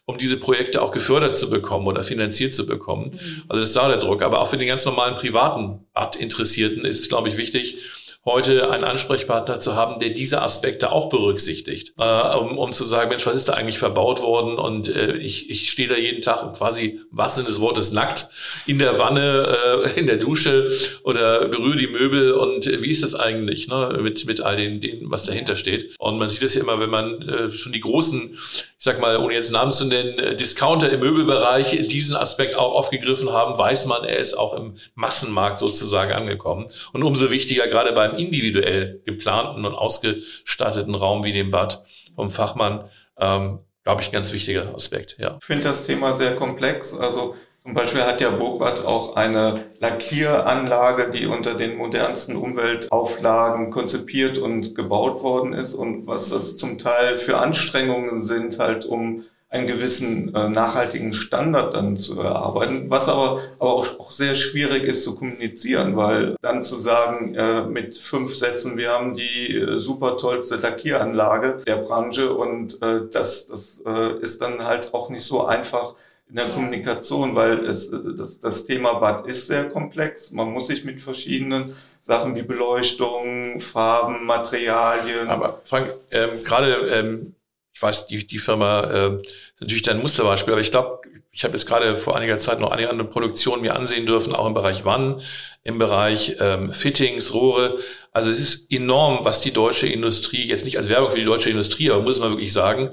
um 0.06 0.18
diese 0.18 0.36
Projekte 0.36 0.82
auch 0.82 0.92
gefördert 0.92 1.36
zu 1.36 1.50
bekommen 1.50 1.86
oder 1.86 2.02
finanziert 2.02 2.52
zu 2.52 2.66
bekommen. 2.66 3.12
Mhm. 3.12 3.42
Also 3.48 3.60
das 3.60 3.70
ist 3.70 3.76
da 3.76 3.88
der 3.88 3.98
Druck. 3.98 4.22
Aber 4.22 4.40
auch 4.40 4.48
für 4.48 4.58
den 4.58 4.68
ganz 4.68 4.84
normalen 4.84 5.16
privaten 5.16 5.86
Art-Interessierten 5.94 6.84
ist 6.84 7.00
es, 7.00 7.08
glaube 7.08 7.28
ich, 7.28 7.36
wichtig, 7.36 7.78
heute 8.24 8.70
einen 8.70 8.84
Ansprechpartner 8.84 9.58
zu 9.60 9.74
haben, 9.74 10.00
der 10.00 10.10
diese 10.10 10.40
Aspekte 10.40 10.90
auch 10.90 11.10
berücksichtigt, 11.10 11.92
äh, 11.98 12.36
um, 12.36 12.58
um 12.58 12.72
zu 12.72 12.82
sagen, 12.82 13.10
Mensch, 13.10 13.26
was 13.26 13.36
ist 13.36 13.48
da 13.48 13.52
eigentlich 13.52 13.78
verbaut 13.78 14.22
worden? 14.22 14.58
Und 14.58 14.88
äh, 14.88 15.16
ich, 15.16 15.50
ich 15.50 15.70
stehe 15.70 15.88
da 15.88 15.96
jeden 15.96 16.22
Tag 16.22 16.54
quasi, 16.56 17.00
was 17.10 17.36
sind 17.36 17.48
des 17.48 17.60
Wortes, 17.60 17.92
nackt 17.92 18.28
in 18.66 18.78
der 18.78 18.98
Wanne, 18.98 19.56
äh, 19.94 20.00
in 20.00 20.06
der 20.06 20.16
Dusche 20.16 20.66
oder 21.02 21.48
berühre 21.48 21.76
die 21.76 21.86
Möbel 21.86 22.32
und 22.32 22.66
äh, 22.66 22.82
wie 22.82 22.90
ist 22.90 23.02
das 23.02 23.14
eigentlich 23.14 23.68
ne? 23.68 23.98
mit, 24.00 24.24
mit 24.26 24.40
all 24.40 24.56
den, 24.56 24.80
den, 24.80 25.10
was 25.10 25.24
dahinter 25.24 25.56
steht? 25.56 25.94
Und 25.98 26.18
man 26.18 26.28
sieht 26.28 26.42
das 26.42 26.54
ja 26.54 26.62
immer, 26.62 26.80
wenn 26.80 26.90
man 26.90 27.20
äh, 27.28 27.50
schon 27.50 27.72
die 27.72 27.80
großen, 27.80 28.38
ich 28.84 28.92
sag 28.92 29.00
mal, 29.00 29.16
ohne 29.16 29.32
jetzt 29.32 29.50
Namen 29.50 29.72
zu 29.72 29.86
nennen, 29.86 30.18
äh, 30.18 30.36
Discounter 30.36 30.92
im 30.92 31.00
Möbelbereich 31.00 31.70
diesen 31.88 32.16
Aspekt 32.16 32.54
auch 32.54 32.74
aufgegriffen 32.74 33.32
haben, 33.32 33.56
weiß 33.56 33.86
man, 33.86 34.04
er 34.04 34.18
ist 34.18 34.34
auch 34.34 34.52
im 34.52 34.76
Massenmarkt 34.94 35.56
sozusagen 35.56 36.12
angekommen. 36.12 36.66
Und 36.92 37.02
umso 37.02 37.30
wichtiger, 37.30 37.66
gerade 37.66 37.94
beim 37.94 38.18
individuell 38.18 39.00
geplanten 39.06 39.64
und 39.64 39.74
ausgestatteten 39.74 40.94
Raum 40.94 41.24
wie 41.24 41.32
dem 41.32 41.50
Bad 41.50 41.82
vom 42.14 42.28
Fachmann, 42.28 42.90
ähm, 43.18 43.60
glaube 43.84 44.02
ich, 44.02 44.08
ein 44.08 44.12
ganz 44.12 44.34
wichtiger 44.34 44.74
Aspekt. 44.74 45.16
Ja. 45.18 45.38
Ich 45.40 45.46
finde 45.46 45.62
das 45.62 45.86
Thema 45.86 46.12
sehr 46.12 46.36
komplex. 46.36 46.92
Also 46.92 47.34
zum 47.64 47.72
Beispiel 47.72 48.02
hat 48.02 48.20
ja 48.20 48.28
Burgbad 48.28 48.84
auch 48.84 49.16
eine 49.16 49.64
Lackieranlage, 49.80 51.10
die 51.10 51.24
unter 51.24 51.54
den 51.54 51.78
modernsten 51.78 52.36
Umweltauflagen 52.36 53.70
konzipiert 53.70 54.36
und 54.36 54.74
gebaut 54.74 55.22
worden 55.22 55.54
ist 55.54 55.72
und 55.72 56.06
was 56.06 56.28
das 56.28 56.56
zum 56.58 56.76
Teil 56.76 57.16
für 57.16 57.38
Anstrengungen 57.38 58.22
sind, 58.22 58.58
halt 58.58 58.84
um 58.84 59.24
einen 59.48 59.66
gewissen 59.66 60.34
äh, 60.34 60.48
nachhaltigen 60.50 61.14
Standard 61.14 61.72
dann 61.72 61.96
zu 61.96 62.20
erarbeiten, 62.20 62.90
was 62.90 63.08
aber, 63.08 63.40
aber 63.58 63.72
auch, 63.72 63.98
auch 63.98 64.10
sehr 64.10 64.34
schwierig 64.34 64.82
ist 64.82 65.04
zu 65.04 65.16
kommunizieren, 65.16 65.96
weil 65.96 66.36
dann 66.42 66.60
zu 66.60 66.76
sagen, 66.76 67.34
äh, 67.34 67.62
mit 67.62 67.96
fünf 67.96 68.34
Sätzen, 68.34 68.76
wir 68.76 68.90
haben 68.90 69.14
die 69.14 69.56
äh, 69.56 69.78
super 69.78 70.18
tollste 70.18 70.56
Lackieranlage 70.56 71.62
der 71.66 71.76
Branche 71.76 72.34
und 72.34 72.82
äh, 72.82 73.02
das, 73.10 73.46
das 73.46 73.82
äh, 73.86 74.18
ist 74.20 74.42
dann 74.42 74.66
halt 74.66 74.92
auch 74.92 75.08
nicht 75.08 75.22
so 75.22 75.46
einfach, 75.46 75.94
in 76.34 76.38
der 76.38 76.48
Kommunikation, 76.48 77.36
weil 77.36 77.64
es, 77.64 77.90
das, 77.90 78.40
das 78.40 78.64
Thema 78.64 78.94
Bad 78.94 79.24
ist 79.24 79.46
sehr 79.46 79.68
komplex. 79.68 80.32
Man 80.32 80.50
muss 80.50 80.66
sich 80.66 80.82
mit 80.82 81.00
verschiedenen 81.00 81.76
Sachen 82.00 82.34
wie 82.34 82.42
Beleuchtung, 82.42 83.60
Farben, 83.60 84.26
Materialien. 84.26 85.28
Aber 85.28 85.60
Frank, 85.64 85.92
ähm, 86.10 86.42
gerade 86.42 86.88
ähm, 86.88 87.36
ich 87.72 87.80
weiß, 87.80 88.08
die, 88.08 88.26
die 88.26 88.40
Firma 88.40 88.82
äh, 88.82 89.18
natürlich 89.60 89.84
dein 89.84 90.00
Musterbeispiel, 90.00 90.54
aber 90.54 90.60
ich 90.60 90.72
glaube, 90.72 91.02
ich 91.30 91.44
habe 91.44 91.54
jetzt 91.54 91.66
gerade 91.66 91.94
vor 91.94 92.16
einiger 92.16 92.40
Zeit 92.40 92.58
noch 92.58 92.72
einige 92.72 92.90
andere 92.90 93.06
Produktionen 93.06 93.62
mir 93.62 93.76
ansehen 93.76 94.04
dürfen, 94.04 94.34
auch 94.34 94.46
im 94.48 94.54
Bereich 94.54 94.84
Wann, 94.84 95.22
im 95.62 95.78
Bereich 95.78 96.36
ähm, 96.40 96.72
Fittings, 96.72 97.32
Rohre. 97.32 97.78
Also 98.10 98.32
es 98.32 98.40
ist 98.40 98.72
enorm, 98.72 99.24
was 99.24 99.40
die 99.40 99.52
deutsche 99.52 99.86
Industrie, 99.86 100.44
jetzt 100.44 100.64
nicht 100.64 100.78
als 100.78 100.88
Werbung 100.88 101.12
für 101.12 101.18
die 101.18 101.24
deutsche 101.24 101.50
Industrie, 101.50 101.92
aber 101.92 102.02
muss 102.02 102.18
man 102.18 102.30
wirklich 102.30 102.52
sagen, 102.52 102.90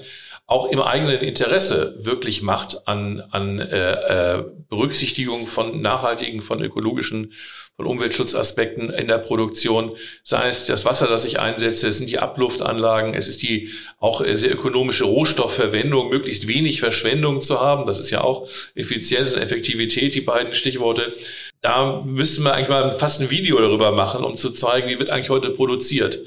auch 0.52 0.70
im 0.70 0.82
eigenen 0.82 1.22
Interesse 1.22 1.96
wirklich 2.00 2.42
macht 2.42 2.86
an, 2.86 3.24
an 3.32 3.60
äh, 3.60 4.36
äh, 4.40 4.44
Berücksichtigung 4.68 5.48
von 5.48 5.82
nachhaltigen, 5.82 6.42
von 6.42 6.62
ökologischen 6.62 7.34
von 7.78 7.86
Umweltschutzaspekten 7.86 8.90
in 8.90 9.08
der 9.08 9.18
Produktion, 9.18 9.96
sei 10.24 10.50
es 10.50 10.66
das 10.66 10.84
Wasser, 10.84 11.08
das 11.08 11.24
ich 11.24 11.40
einsetze, 11.40 11.88
es 11.88 12.00
sind 12.00 12.12
die 12.12 12.20
Abluftanlagen, 12.20 13.14
es 13.14 13.30
ist 13.30 13.42
die 13.44 13.70
auch 13.98 14.22
äh, 14.22 14.36
sehr 14.36 14.52
ökonomische 14.52 15.06
Rohstoffverwendung, 15.06 16.10
möglichst 16.10 16.50
wenig 16.50 16.82
Verschwendung 16.82 17.40
zu 17.40 17.62
haben. 17.62 17.86
Das 17.86 17.98
ist 17.98 18.10
ja 18.10 18.22
auch 18.22 18.48
Effizienz 18.76 19.34
und 19.34 19.42
Effektivität, 19.42 20.14
die 20.14 20.22
beiden 20.22 20.54
Stichworte. 20.54 21.14
Da 21.62 22.02
müssten 22.04 22.44
wir 22.44 22.54
eigentlich 22.54 22.70
mal 22.70 22.92
fast 22.94 23.22
ein 23.22 23.30
Video 23.30 23.60
darüber 23.60 23.92
machen, 23.92 24.24
um 24.24 24.36
zu 24.36 24.50
zeigen, 24.50 24.90
wie 24.90 24.98
wird 24.98 25.12
eigentlich 25.12 25.30
heute 25.30 25.52
produziert. 25.52 26.20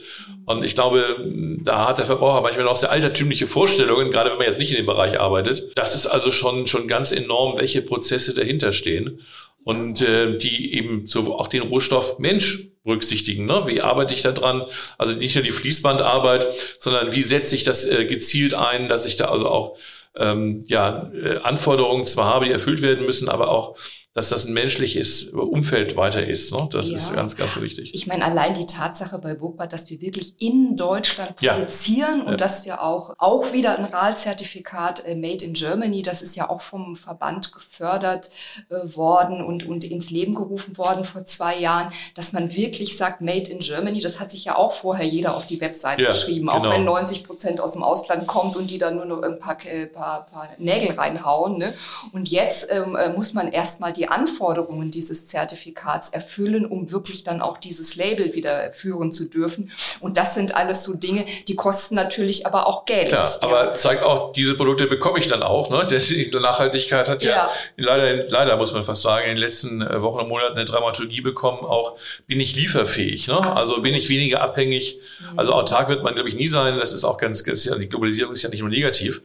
Und 0.47 0.65
ich 0.65 0.75
glaube, 0.75 1.17
da 1.63 1.89
hat 1.89 1.99
der 1.99 2.07
Verbraucher 2.07 2.43
manchmal 2.43 2.67
noch 2.67 2.77
sehr 2.77 2.93
altertümliche 2.93 3.49
Vorstellungen, 3.49 4.13
gerade 4.13 4.31
wenn 4.31 4.37
man 4.37 4.47
jetzt 4.47 4.61
nicht 4.61 4.71
in 4.71 4.77
dem 4.77 4.87
Bereich 4.87 5.19
arbeitet. 5.19 5.77
Das 5.77 5.97
ist 5.97 6.07
also 6.07 6.31
schon, 6.31 6.69
schon 6.69 6.87
ganz 6.87 7.11
enorm, 7.11 7.59
welche 7.59 7.83
Prozesse 7.83 8.33
dahinter 8.33 8.73
stehen 8.73 9.23
und 9.65 10.03
äh, 10.03 10.37
die 10.37 10.75
eben 10.75 11.07
so 11.07 11.37
auch 11.37 11.49
den 11.49 11.63
Rohstoff 11.63 12.19
Mensch 12.19 12.69
berücksichtigen. 12.85 13.47
Ne? 13.47 13.63
Wie 13.67 13.81
arbeite 13.81 14.15
ich 14.15 14.23
da 14.23 14.31
dran? 14.31 14.65
Also 14.99 15.17
nicht 15.17 15.35
nur 15.35 15.43
die 15.43 15.53
Fließbandarbeit, 15.53 16.47
sondern 16.79 17.13
wie 17.13 17.23
setze 17.23 17.57
ich 17.57 17.65
das 17.65 17.85
äh, 17.89 18.05
gezielt 18.05 18.55
ein, 18.55 18.89
dass 18.89 19.07
ich 19.07 19.17
da 19.17 19.31
also 19.31 19.49
auch 19.49 19.79
ähm, 20.17 20.63
ja, 20.69 21.11
äh, 21.13 21.39
Anforderungen 21.39 22.05
zwar 22.05 22.27
habe, 22.27 22.45
die 22.45 22.53
erfüllt 22.53 22.83
werden 22.83 23.07
müssen, 23.07 23.29
aber 23.29 23.49
auch 23.49 23.77
dass 24.15 24.29
das 24.29 24.47
ein 24.47 24.55
menschliches 24.55 25.25
Umfeld 25.31 25.97
weiter 25.97 26.25
ist. 26.25 26.53
Ne? 26.53 26.69
Das 26.71 26.89
ja. 26.89 26.97
ist 26.97 27.13
ganz, 27.15 27.35
ganz 27.35 27.61
wichtig. 27.61 27.93
Ich 27.95 28.07
meine, 28.07 28.25
allein 28.25 28.55
die 28.55 28.67
Tatsache 28.67 29.19
bei 29.19 29.35
Burgbad, 29.35 29.73
dass 29.73 29.91
wir 29.91 30.01
wirklich 30.01 30.41
in 30.41 30.77
Deutschland 30.77 31.35
produzieren 31.35 32.19
ja. 32.19 32.25
und 32.25 32.31
ja. 32.31 32.37
dass 32.37 32.65
wir 32.65 32.83
auch, 32.83 33.17
auch 33.19 33.53
wieder 33.53 33.77
ein 33.77 33.85
RAL-Zertifikat 33.85 35.05
äh, 35.05 35.17
Made 35.17 35.45
in 35.45 35.53
Germany, 35.55 36.03
das 36.03 36.23
ist 36.23 36.37
ja 36.37 36.49
auch 36.49 36.61
vom 36.61 36.95
Verband 36.95 37.53
gefördert 37.53 38.31
äh, 38.69 38.97
worden 38.97 39.45
und, 39.45 39.67
und 39.67 39.83
ins 39.83 40.11
Leben 40.11 40.37
gerufen 40.37 40.79
worden 40.79 41.05
vor 41.05 41.25
zwei 41.25 41.59
Jahren, 41.59 41.93
dass 42.15 42.33
man 42.33 42.55
wirklich 42.55 42.97
sagt, 42.97 43.21
Made 43.21 43.51
in 43.51 43.59
Germany, 43.59 44.01
das 44.01 44.21
hat 44.21 44.31
sich 44.31 44.45
ja 44.45 44.57
auch 44.57 44.71
vorher 44.71 45.07
jeder 45.07 45.37
auf 45.37 45.45
die 45.45 45.61
Webseite 45.61 46.05
geschrieben, 46.05 46.47
genau. 46.47 46.59
auch 46.59 46.71
wenn 46.71 46.85
90 46.85 47.25
Prozent 47.25 47.61
aus 47.61 47.73
dem 47.73 47.83
Ausland 47.83 48.29
kommt 48.29 48.55
und 48.55 48.71
die 48.71 48.79
dann 48.79 48.95
nur 48.95 49.07
noch 49.07 49.23
ein 49.23 49.41
paar, 49.41 49.59
äh, 49.67 49.87
paar, 49.87 50.27
paar 50.27 50.49
Nägel 50.59 50.93
reinhauen. 50.93 51.59
Ne? 51.59 51.75
Und 52.13 52.31
jetzt 52.31 52.71
ähm, 52.71 52.95
äh, 52.95 53.09
muss 53.13 53.35
man 53.35 53.49
erstmal 53.51 53.93
die 53.93 54.04
die 54.05 54.11
Anforderungen 54.11 54.91
dieses 54.91 55.25
Zertifikats 55.25 56.11
erfüllen, 56.11 56.67
um 56.67 56.91
wirklich 56.91 57.25
dann 57.25 57.41
auch 57.41 57.57
dieses 57.57 57.97
Label 57.97 58.35
wieder 58.35 58.71
führen 58.75 59.13
zu 59.13 59.31
dürfen. 59.31 59.73
Und 60.01 60.19
das 60.19 60.35
sind 60.35 60.55
alles 60.55 60.83
so 60.83 60.95
Dinge, 60.95 61.25
die 61.49 61.55
kosten 61.55 61.95
natürlich 61.95 62.47
aber 62.47 62.67
auch 62.67 62.85
Geld. 62.85 63.09
Klar, 63.09 63.25
ja. 63.25 63.49
aber 63.49 63.73
zeigt 63.73 64.03
auch, 64.03 64.35
diese 64.35 64.57
Produkte 64.57 64.89
bekomme 64.89 65.19
ich 65.19 65.27
dann 65.27 65.43
auch. 65.43 65.71
Ne? 65.71 65.87
Die 65.95 66.31
Nachhaltigkeit 66.31 67.09
hat 67.09 67.23
ja, 67.23 67.31
ja, 67.31 67.51
leider, 67.77 68.29
leider 68.29 68.57
muss 68.57 68.73
man 68.73 68.85
fast 68.85 69.03
sagen, 69.03 69.25
in 69.25 69.37
den 69.37 69.39
letzten 69.39 69.81
äh, 69.81 70.03
Wochen 70.03 70.21
und 70.21 70.29
Monaten 70.29 70.57
eine 70.57 70.65
Dramaturgie 70.65 71.23
bekommen. 71.23 71.61
Auch 71.61 71.97
bin 72.27 72.41
ich 72.41 72.55
lieferfähig. 72.57 73.29
Ne? 73.29 73.57
Also 73.57 73.81
bin 73.81 73.95
ich 73.95 74.09
weniger 74.09 74.43
abhängig. 74.43 74.99
Mhm. 75.21 75.39
Also 75.39 75.53
autark 75.55 75.89
wird 75.89 76.03
man, 76.03 76.15
glaube 76.15 76.29
ich, 76.29 76.35
nie 76.35 76.49
sein. 76.49 76.79
Das 76.79 76.93
ist 76.93 77.05
auch 77.05 77.17
ganz, 77.17 77.43
ganz 77.45 77.65
ja, 77.65 77.77
die 77.77 77.89
Globalisierung 77.89 78.35
ist 78.35 78.43
ja 78.43 78.51
nicht 78.51 78.61
nur 78.61 78.71
negativ. 78.71 79.23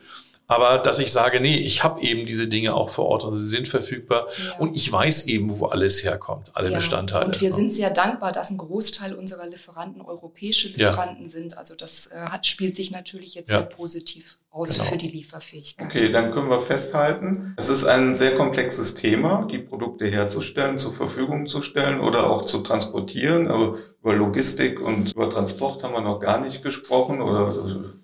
Aber 0.49 0.79
dass 0.79 0.97
ich 0.97 1.12
sage, 1.12 1.39
nee, 1.39 1.57
ich 1.57 1.83
habe 1.83 2.01
eben 2.01 2.25
diese 2.25 2.47
Dinge 2.47 2.73
auch 2.73 2.89
vor 2.89 3.05
Ort 3.05 3.23
und 3.23 3.38
sie 3.38 3.45
sind 3.45 3.67
verfügbar 3.67 4.27
ja. 4.43 4.57
und 4.57 4.75
ich 4.75 4.91
weiß 4.91 5.27
eben, 5.27 5.59
wo 5.59 5.67
alles 5.67 6.03
herkommt, 6.03 6.49
alle 6.55 6.71
ja. 6.71 6.77
Bestandteile. 6.77 7.27
Und 7.27 7.39
wir 7.39 7.53
sind 7.53 7.71
sehr 7.71 7.91
dankbar, 7.91 8.31
dass 8.31 8.49
ein 8.49 8.57
Großteil 8.57 9.13
unserer 9.13 9.45
Lieferanten 9.45 10.01
europäische 10.01 10.69
Lieferanten 10.69 11.25
ja. 11.25 11.31
sind. 11.31 11.55
Also 11.55 11.75
das 11.75 12.07
äh, 12.07 12.15
hat, 12.15 12.47
spielt 12.47 12.75
sich 12.75 12.89
natürlich 12.89 13.35
jetzt 13.35 13.51
sehr 13.51 13.62
positiv 13.62 14.39
aus 14.49 14.73
genau. 14.73 14.85
für 14.85 14.97
die 14.97 15.09
Lieferfähigkeit. 15.09 15.85
Okay, 15.85 16.12
dann 16.12 16.31
können 16.31 16.49
wir 16.49 16.59
festhalten, 16.59 17.53
es 17.55 17.69
ist 17.69 17.85
ein 17.85 18.15
sehr 18.15 18.35
komplexes 18.35 18.95
Thema, 18.95 19.47
die 19.51 19.59
Produkte 19.59 20.07
herzustellen, 20.07 20.79
zur 20.79 20.93
Verfügung 20.93 21.45
zu 21.45 21.62
stellen 21.62 21.99
oder 21.99 22.27
auch 22.27 22.45
zu 22.45 22.62
transportieren. 22.62 23.49
Aber 23.49 23.77
über 24.01 24.15
Logistik 24.15 24.81
und 24.81 25.13
über 25.13 25.29
Transport 25.29 25.83
haben 25.83 25.93
wir 25.93 26.01
noch 26.01 26.19
gar 26.19 26.41
nicht 26.41 26.63
gesprochen 26.63 27.21
oder 27.21 27.53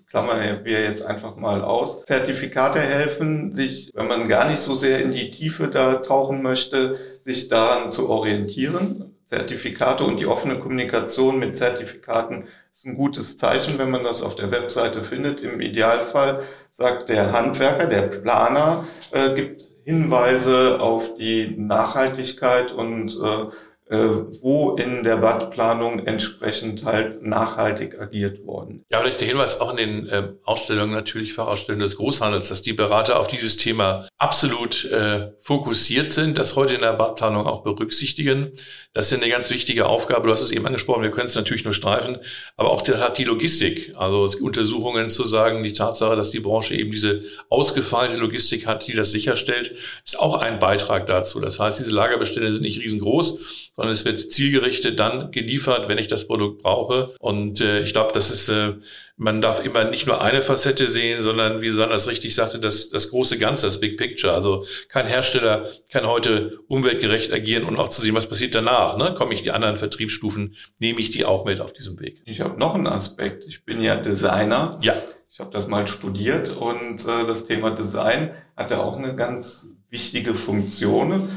klammern 0.08 0.64
wir 0.64 0.82
jetzt 0.82 1.04
einfach 1.04 1.36
mal 1.36 1.62
aus. 1.62 2.04
Zertifikate 2.04 2.80
helfen, 2.80 3.54
sich, 3.54 3.92
wenn 3.94 4.06
man 4.06 4.28
gar 4.28 4.48
nicht 4.48 4.60
so 4.60 4.74
sehr 4.74 5.00
in 5.00 5.12
die 5.12 5.30
Tiefe 5.30 5.68
da 5.68 5.96
tauchen 5.96 6.42
möchte, 6.42 6.96
sich 7.22 7.48
daran 7.48 7.90
zu 7.90 8.08
orientieren. 8.08 9.12
Zertifikate 9.26 10.04
und 10.04 10.20
die 10.20 10.26
offene 10.26 10.58
Kommunikation 10.58 11.40
mit 11.40 11.56
Zertifikaten 11.56 12.44
ist 12.72 12.86
ein 12.86 12.96
gutes 12.96 13.36
Zeichen, 13.36 13.76
wenn 13.78 13.90
man 13.90 14.04
das 14.04 14.22
auf 14.22 14.36
der 14.36 14.52
Webseite 14.52 15.02
findet. 15.02 15.40
Im 15.40 15.60
Idealfall 15.60 16.42
sagt 16.70 17.08
der 17.08 17.32
Handwerker, 17.32 17.86
der 17.86 18.02
Planer, 18.02 18.86
äh, 19.10 19.34
gibt 19.34 19.64
Hinweise 19.82 20.80
auf 20.80 21.16
die 21.16 21.56
Nachhaltigkeit 21.56 22.70
und 22.70 23.18
äh, 23.20 23.46
wo 23.88 24.74
in 24.74 25.04
der 25.04 25.18
Badplanung 25.18 26.06
entsprechend 26.06 26.84
halt 26.84 27.22
nachhaltig 27.22 28.00
agiert 28.00 28.44
worden. 28.44 28.84
Ja, 28.90 29.00
vielleicht 29.00 29.20
der 29.20 29.28
Hinweis 29.28 29.60
auch 29.60 29.70
in 29.70 29.76
den 29.76 30.08
äh, 30.08 30.32
Ausstellungen, 30.42 30.92
natürlich 30.92 31.34
Fachausstellungen 31.34 31.86
des 31.86 31.96
Großhandels, 31.96 32.48
dass 32.48 32.62
die 32.62 32.72
Berater 32.72 33.20
auf 33.20 33.28
dieses 33.28 33.56
Thema 33.56 34.08
absolut 34.18 34.86
äh, 34.86 35.30
fokussiert 35.40 36.10
sind, 36.10 36.36
das 36.36 36.56
heute 36.56 36.74
in 36.74 36.80
der 36.80 36.94
Badplanung 36.94 37.46
auch 37.46 37.62
berücksichtigen. 37.62 38.50
Das 38.92 39.12
ist 39.12 39.22
eine 39.22 39.30
ganz 39.30 39.50
wichtige 39.50 39.86
Aufgabe. 39.86 40.26
Du 40.26 40.32
hast 40.32 40.40
es 40.40 40.50
eben 40.50 40.66
angesprochen, 40.66 41.02
wir 41.02 41.10
können 41.12 41.26
es 41.26 41.36
natürlich 41.36 41.64
nur 41.64 41.74
streifen, 41.74 42.18
aber 42.56 42.70
auch 42.70 42.82
der 42.82 42.98
hat 42.98 43.18
die 43.18 43.24
Logistik, 43.24 43.92
also 43.96 44.26
Untersuchungen 44.42 45.08
zu 45.08 45.24
sagen, 45.24 45.62
die 45.62 45.72
Tatsache, 45.72 46.16
dass 46.16 46.32
die 46.32 46.40
Branche 46.40 46.74
eben 46.74 46.90
diese 46.90 47.22
ausgefeilte 47.50 48.16
Logistik 48.16 48.66
hat, 48.66 48.86
die 48.88 48.94
das 48.94 49.12
sicherstellt, 49.12 49.76
ist 50.04 50.18
auch 50.18 50.40
ein 50.40 50.58
Beitrag 50.58 51.06
dazu. 51.06 51.40
Das 51.40 51.60
heißt, 51.60 51.78
diese 51.78 51.94
Lagerbestände 51.94 52.52
sind 52.52 52.62
nicht 52.62 52.80
riesengroß, 52.80 53.70
sondern 53.76 53.92
es 53.92 54.04
wird 54.04 54.20
zielgerichtet 54.20 54.98
dann 54.98 55.30
geliefert, 55.30 55.88
wenn 55.88 55.98
ich 55.98 56.08
das 56.08 56.26
Produkt 56.26 56.62
brauche. 56.62 57.14
Und 57.20 57.60
äh, 57.60 57.82
ich 57.82 57.92
glaube, 57.92 58.12
das 58.14 58.30
ist, 58.30 58.48
äh, 58.48 58.72
man 59.18 59.42
darf 59.42 59.64
immer 59.64 59.84
nicht 59.84 60.06
nur 60.06 60.22
eine 60.22 60.40
Facette 60.40 60.88
sehen, 60.88 61.20
sondern 61.20 61.60
wie 61.60 61.68
Sanders 61.68 62.08
richtig 62.08 62.34
sagte, 62.34 62.58
das, 62.58 62.88
das 62.88 63.10
große 63.10 63.38
Ganze, 63.38 63.66
das 63.66 63.78
Big 63.78 63.98
Picture. 63.98 64.32
Also 64.32 64.66
kein 64.88 65.06
Hersteller 65.06 65.68
kann 65.90 66.06
heute 66.06 66.58
umweltgerecht 66.68 67.32
agieren 67.32 67.64
und 67.64 67.76
auch 67.76 67.88
zu 67.88 68.00
sehen, 68.00 68.14
was 68.14 68.28
passiert 68.28 68.54
danach. 68.54 68.96
Ne? 68.96 69.14
Komme 69.14 69.34
ich 69.34 69.42
die 69.42 69.52
anderen 69.52 69.76
Vertriebsstufen, 69.76 70.56
nehme 70.78 71.00
ich 71.00 71.10
die 71.10 71.26
auch 71.26 71.44
mit 71.44 71.60
auf 71.60 71.74
diesem 71.74 72.00
Weg. 72.00 72.22
Ich 72.24 72.40
habe 72.40 72.58
noch 72.58 72.74
einen 72.74 72.86
Aspekt. 72.86 73.44
Ich 73.46 73.64
bin 73.64 73.82
ja 73.82 73.96
Designer. 73.96 74.78
Ja. 74.80 74.94
Ich 75.28 75.40
habe 75.40 75.50
das 75.50 75.66
mal 75.66 75.86
studiert 75.86 76.56
und 76.56 77.06
äh, 77.06 77.26
das 77.26 77.44
Thema 77.44 77.70
Design 77.72 78.30
hatte 78.56 78.78
auch 78.80 78.96
eine 78.96 79.14
ganz 79.14 79.68
wichtige 79.90 80.34
Funktion 80.34 81.28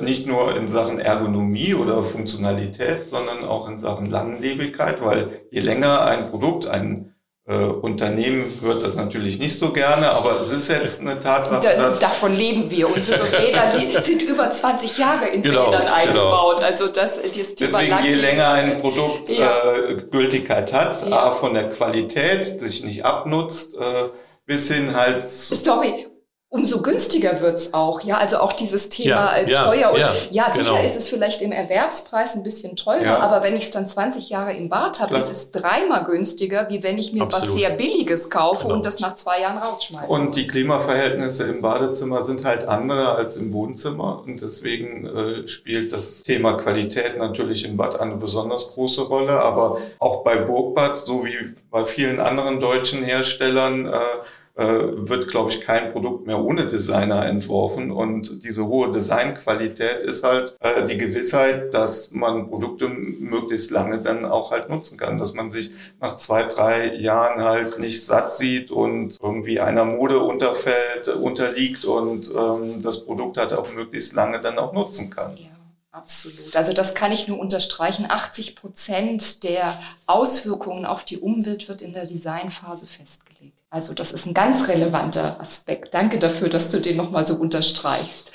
nicht 0.00 0.26
nur 0.26 0.56
in 0.56 0.68
Sachen 0.68 0.98
Ergonomie 0.98 1.74
oder 1.74 2.02
Funktionalität, 2.02 3.06
sondern 3.08 3.44
auch 3.44 3.68
in 3.68 3.78
Sachen 3.78 4.06
Langlebigkeit, 4.06 5.04
weil 5.04 5.42
je 5.50 5.60
länger 5.60 6.04
ein 6.04 6.30
Produkt, 6.30 6.66
ein 6.66 7.10
äh, 7.50 7.64
Unternehmen 7.64 8.46
hört 8.60 8.82
das 8.84 8.94
natürlich 8.94 9.40
nicht 9.40 9.58
so 9.58 9.72
gerne, 9.72 10.10
aber 10.10 10.40
es 10.40 10.52
ist 10.52 10.68
jetzt 10.68 11.00
eine 11.00 11.18
Tatsache, 11.18 11.60
da, 11.62 11.74
dass... 11.74 11.98
Davon 11.98 12.34
leben 12.34 12.70
wir. 12.70 12.88
Unsere 12.88 13.24
Bäder 13.24 13.72
sind 14.02 14.22
über 14.22 14.50
20 14.50 14.98
Jahre 14.98 15.26
in 15.28 15.42
genau, 15.42 15.66
Bädern 15.66 15.82
genau. 15.82 15.94
eingebaut. 15.94 16.56
Genau. 16.58 16.68
Also 16.68 16.86
das, 16.86 17.20
das 17.20 17.54
Thema 17.56 17.78
Deswegen, 17.78 18.04
je 18.04 18.14
länger 18.14 18.50
ein 18.50 18.78
Produkt 18.78 19.30
ja. 19.30 19.74
äh, 19.74 19.96
Gültigkeit 19.96 20.72
hat, 20.72 21.08
ja. 21.08 21.24
A, 21.24 21.30
von 21.32 21.54
der 21.54 21.70
Qualität, 21.70 22.44
sich 22.44 22.84
nicht 22.84 23.04
abnutzt, 23.04 23.76
äh, 23.76 24.10
bis 24.46 24.70
hin 24.70 24.94
halt... 24.94 25.24
Sorry, 25.24 26.06
umso 26.52 26.82
günstiger 26.82 27.40
wird's 27.40 27.72
auch. 27.74 28.02
Ja, 28.02 28.18
also 28.18 28.38
auch 28.38 28.52
dieses 28.52 28.88
Thema 28.88 29.36
ja, 29.36 29.36
äh, 29.36 29.52
teuer. 29.52 29.80
Ja, 29.80 29.90
und, 29.90 29.98
ja, 30.00 30.12
ja 30.30 30.50
sicher 30.52 30.74
genau. 30.74 30.84
ist 30.84 30.96
es 30.96 31.08
vielleicht 31.08 31.42
im 31.42 31.52
Erwerbspreis 31.52 32.34
ein 32.34 32.42
bisschen 32.42 32.74
teurer, 32.74 33.02
ja. 33.02 33.18
aber 33.20 33.44
wenn 33.44 33.54
ich 33.54 33.64
es 33.64 33.70
dann 33.70 33.86
20 33.86 34.28
Jahre 34.30 34.52
im 34.54 34.68
Bad 34.68 34.98
habe, 35.00 35.16
ist 35.16 35.30
es 35.30 35.52
dreimal 35.52 36.04
günstiger, 36.04 36.68
wie 36.68 36.82
wenn 36.82 36.98
ich 36.98 37.12
mir 37.12 37.22
Absolut. 37.22 37.48
was 37.48 37.54
sehr 37.54 37.70
Billiges 37.70 38.30
kaufe 38.30 38.64
genau. 38.64 38.74
und 38.74 38.84
das 38.84 38.98
nach 38.98 39.14
zwei 39.14 39.40
Jahren 39.40 39.58
rausschmeiße. 39.58 40.08
Und 40.08 40.26
muss. 40.26 40.36
die 40.36 40.46
Klimaverhältnisse 40.48 41.44
im 41.44 41.62
Badezimmer 41.62 42.24
sind 42.24 42.44
halt 42.44 42.66
andere 42.66 43.12
als 43.12 43.36
im 43.36 43.52
Wohnzimmer 43.52 44.22
und 44.26 44.42
deswegen 44.42 45.06
äh, 45.06 45.46
spielt 45.46 45.92
das 45.92 46.24
Thema 46.24 46.54
Qualität 46.54 47.16
natürlich 47.16 47.64
im 47.64 47.76
Bad 47.76 48.00
eine 48.00 48.16
besonders 48.16 48.72
große 48.72 49.02
Rolle, 49.02 49.40
aber 49.40 49.78
auch 50.00 50.24
bei 50.24 50.36
Burgbad, 50.36 50.98
so 50.98 51.24
wie 51.24 51.54
bei 51.70 51.84
vielen 51.84 52.18
anderen 52.18 52.58
deutschen 52.58 53.04
Herstellern, 53.04 53.86
äh, 53.86 54.00
äh, 54.00 54.02
wird, 54.60 55.28
glaube 55.28 55.50
ich, 55.50 55.60
kein 55.60 55.92
Produkt 55.92 56.26
mehr 56.26 56.38
ohne 56.38 56.66
Designer 56.66 57.26
entworfen. 57.26 57.90
Und 57.90 58.44
diese 58.44 58.66
hohe 58.66 58.90
Designqualität 58.90 60.02
ist 60.02 60.24
halt 60.24 60.56
äh, 60.60 60.86
die 60.86 60.98
Gewissheit, 60.98 61.72
dass 61.74 62.10
man 62.10 62.48
Produkte 62.48 62.88
möglichst 62.88 63.70
lange 63.70 63.98
dann 63.98 64.24
auch 64.24 64.50
halt 64.50 64.68
nutzen 64.68 64.98
kann, 64.98 65.18
dass 65.18 65.34
man 65.34 65.50
sich 65.50 65.70
nach 66.00 66.16
zwei, 66.16 66.42
drei 66.42 66.94
Jahren 66.94 67.42
halt 67.42 67.78
nicht 67.78 68.04
satt 68.04 68.34
sieht 68.34 68.70
und 68.70 69.16
irgendwie 69.22 69.60
einer 69.60 69.84
Mode 69.84 70.20
unterfällt, 70.20 71.08
unterliegt 71.08 71.84
und 71.84 72.30
ähm, 72.34 72.82
das 72.82 73.04
Produkt 73.04 73.36
halt 73.36 73.52
auch 73.52 73.72
möglichst 73.72 74.12
lange 74.12 74.40
dann 74.40 74.58
auch 74.58 74.72
nutzen 74.72 75.10
kann. 75.10 75.36
Ja. 75.36 75.50
Absolut. 75.92 76.54
Also 76.54 76.72
das 76.72 76.94
kann 76.94 77.10
ich 77.10 77.26
nur 77.26 77.40
unterstreichen. 77.40 78.06
80 78.08 78.54
Prozent 78.54 79.42
der 79.42 79.76
Auswirkungen 80.06 80.86
auf 80.86 81.04
die 81.04 81.18
Umwelt 81.18 81.68
wird 81.68 81.82
in 81.82 81.92
der 81.92 82.06
Designphase 82.06 82.86
festgelegt. 82.86 83.29
Also 83.70 83.94
das 83.94 84.12
ist 84.12 84.26
ein 84.26 84.34
ganz 84.34 84.68
relevanter 84.68 85.40
Aspekt. 85.40 85.94
Danke 85.94 86.18
dafür, 86.18 86.48
dass 86.48 86.70
du 86.70 86.80
den 86.80 86.96
nochmal 86.96 87.24
so 87.24 87.34
unterstreichst. 87.34 88.32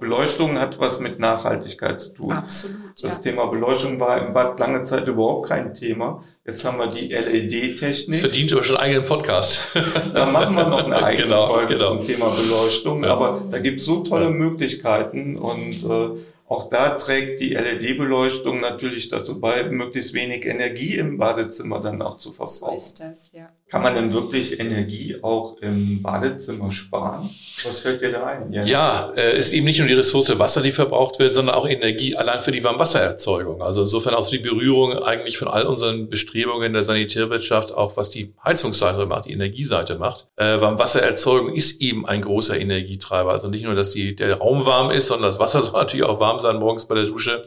Beleuchtung 0.00 0.58
hat 0.58 0.80
was 0.80 0.98
mit 0.98 1.20
Nachhaltigkeit 1.20 2.00
zu 2.00 2.12
tun. 2.12 2.32
Absolut. 2.32 2.80
Das 3.00 3.18
ja. 3.18 3.30
Thema 3.30 3.46
Beleuchtung 3.46 4.00
war 4.00 4.26
im 4.26 4.34
Bad 4.34 4.58
lange 4.58 4.82
Zeit 4.84 5.06
überhaupt 5.06 5.48
kein 5.48 5.72
Thema. 5.74 6.24
Jetzt 6.44 6.64
haben 6.64 6.78
wir 6.78 6.88
die 6.88 7.14
LED-Technik. 7.14 8.18
Verdient 8.18 8.52
aber 8.52 8.64
schon 8.64 8.76
einen 8.76 8.90
eigenen 8.90 9.08
Podcast. 9.08 9.68
da 10.12 10.26
machen 10.26 10.56
wir 10.56 10.66
noch 10.66 10.84
eine 10.84 10.96
eigene 11.04 11.28
genau, 11.28 11.46
Folge 11.46 11.74
genau. 11.74 11.96
zum 11.96 12.06
Thema 12.06 12.26
Beleuchtung. 12.30 13.04
Ja. 13.04 13.10
Aber 13.12 13.44
da 13.48 13.60
gibt 13.60 13.78
es 13.78 13.86
so 13.86 14.02
tolle 14.02 14.30
Möglichkeiten 14.30 15.36
und 15.36 15.84
äh, 15.84 16.18
auch 16.46 16.68
da 16.68 16.90
trägt 16.90 17.40
die 17.40 17.54
LED-Beleuchtung 17.54 18.60
natürlich 18.60 19.08
dazu 19.08 19.40
bei, 19.40 19.64
möglichst 19.64 20.12
wenig 20.12 20.44
Energie 20.44 20.96
im 20.96 21.16
Badezimmer 21.16 21.80
dann 21.80 22.02
auch 22.02 22.18
zu 22.18 22.32
verbrauchen. 22.32 22.70
So 22.70 22.76
ist 22.76 23.00
das, 23.00 23.32
ja. 23.32 23.48
Kann 23.70 23.82
man 23.82 23.94
denn 23.94 24.12
wirklich 24.12 24.60
Energie 24.60 25.16
auch 25.22 25.56
im 25.60 26.00
Badezimmer 26.02 26.70
sparen? 26.70 27.30
Was 27.64 27.80
fällt 27.80 28.02
dir 28.02 28.12
da 28.12 28.24
ein? 28.24 28.52
Jens? 28.52 28.70
Ja, 28.70 29.12
äh, 29.16 29.36
ist 29.36 29.52
eben 29.52 29.64
nicht 29.64 29.78
nur 29.78 29.88
die 29.88 29.94
Ressource 29.94 30.38
Wasser, 30.38 30.62
die 30.62 30.70
verbraucht 30.70 31.18
wird, 31.18 31.34
sondern 31.34 31.56
auch 31.56 31.66
Energie 31.66 32.14
allein 32.14 32.40
für 32.40 32.52
die 32.52 32.62
Warmwassererzeugung. 32.62 33.62
Also 33.62 33.80
insofern 33.80 34.14
auch 34.14 34.28
die 34.28 34.38
Berührung 34.38 34.92
eigentlich 34.98 35.38
von 35.38 35.48
all 35.48 35.66
unseren 35.66 36.08
Bestrebungen 36.08 36.72
der 36.72 36.84
Sanitärwirtschaft, 36.84 37.72
auch 37.72 37.96
was 37.96 38.10
die 38.10 38.32
Heizungsseite 38.44 39.06
macht, 39.06 39.24
die 39.24 39.32
Energieseite 39.32 39.96
macht. 39.96 40.28
Äh, 40.36 40.60
Warmwassererzeugung 40.60 41.54
ist 41.54 41.80
eben 41.80 42.06
ein 42.06 42.20
großer 42.20 42.56
Energietreiber. 42.60 43.32
Also 43.32 43.48
nicht 43.48 43.64
nur, 43.64 43.74
dass 43.74 43.92
die, 43.92 44.14
der 44.14 44.36
Raum 44.36 44.66
warm 44.66 44.92
ist, 44.92 45.08
sondern 45.08 45.30
das 45.30 45.40
Wasser 45.40 45.62
soll 45.64 45.80
natürlich 45.80 46.04
auch 46.04 46.20
warm 46.20 46.33
sein 46.40 46.56
morgens 46.56 46.86
bei 46.86 46.94
der 46.94 47.04
Dusche. 47.04 47.44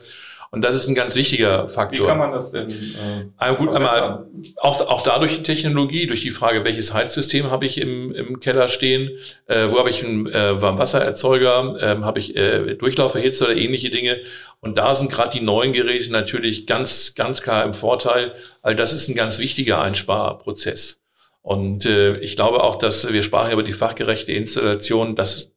Und 0.50 0.64
das 0.64 0.76
ist 0.76 0.88
ein 0.88 0.96
ganz 0.96 1.16
wichtiger 1.16 1.68
Faktor. 1.68 2.06
Wie 2.06 2.10
kann 2.10 2.18
man 2.20 2.32
das 2.32 2.52
denn? 2.52 2.70
Äh, 2.70 3.26
also 3.36 3.66
gut, 3.66 3.76
einmal 3.76 4.28
auch, 4.58 4.80
auch 4.88 5.02
dadurch 5.02 5.36
die 5.36 5.44
Technologie, 5.44 6.08
durch 6.08 6.22
die 6.22 6.32
Frage, 6.32 6.64
welches 6.64 6.94
Heizsystem 6.94 7.52
habe 7.52 7.66
ich 7.66 7.82
im, 7.82 8.14
im 8.16 8.40
Keller 8.40 8.70
stehen, 8.70 9.12
äh, 9.48 9.68
wo 9.70 9.78
habe 9.78 9.90
ich 9.90 10.06
einen 10.06 10.28
äh, 10.28 10.62
Warmwassererzeuger, 10.62 11.76
äh, 11.82 12.02
habe 12.02 12.20
ich 12.20 12.38
äh, 12.38 12.76
Durchlauferhitze 12.76 13.46
oder 13.46 13.58
ähnliche 13.58 13.90
Dinge. 13.90 14.22
Und 14.62 14.78
da 14.78 14.96
sind 14.96 15.12
gerade 15.12 15.38
die 15.38 15.44
neuen 15.44 15.74
Geräte 15.74 16.12
natürlich 16.14 16.66
ganz, 16.66 17.14
ganz 17.16 17.42
klar 17.42 17.66
im 17.66 17.74
Vorteil, 17.74 18.32
weil 18.62 18.76
das 18.76 18.94
ist 18.94 19.10
ein 19.10 19.16
ganz 19.16 19.40
wichtiger 19.40 19.82
Einsparprozess. 19.82 21.02
Und 21.42 21.86
äh, 21.86 22.18
ich 22.20 22.36
glaube 22.36 22.64
auch, 22.64 22.78
dass 22.78 23.12
wir 23.12 23.24
sprachen 23.24 23.52
über 23.52 23.64
die 23.64 23.74
fachgerechte 23.74 24.32
Installation, 24.32 25.16
das 25.16 25.56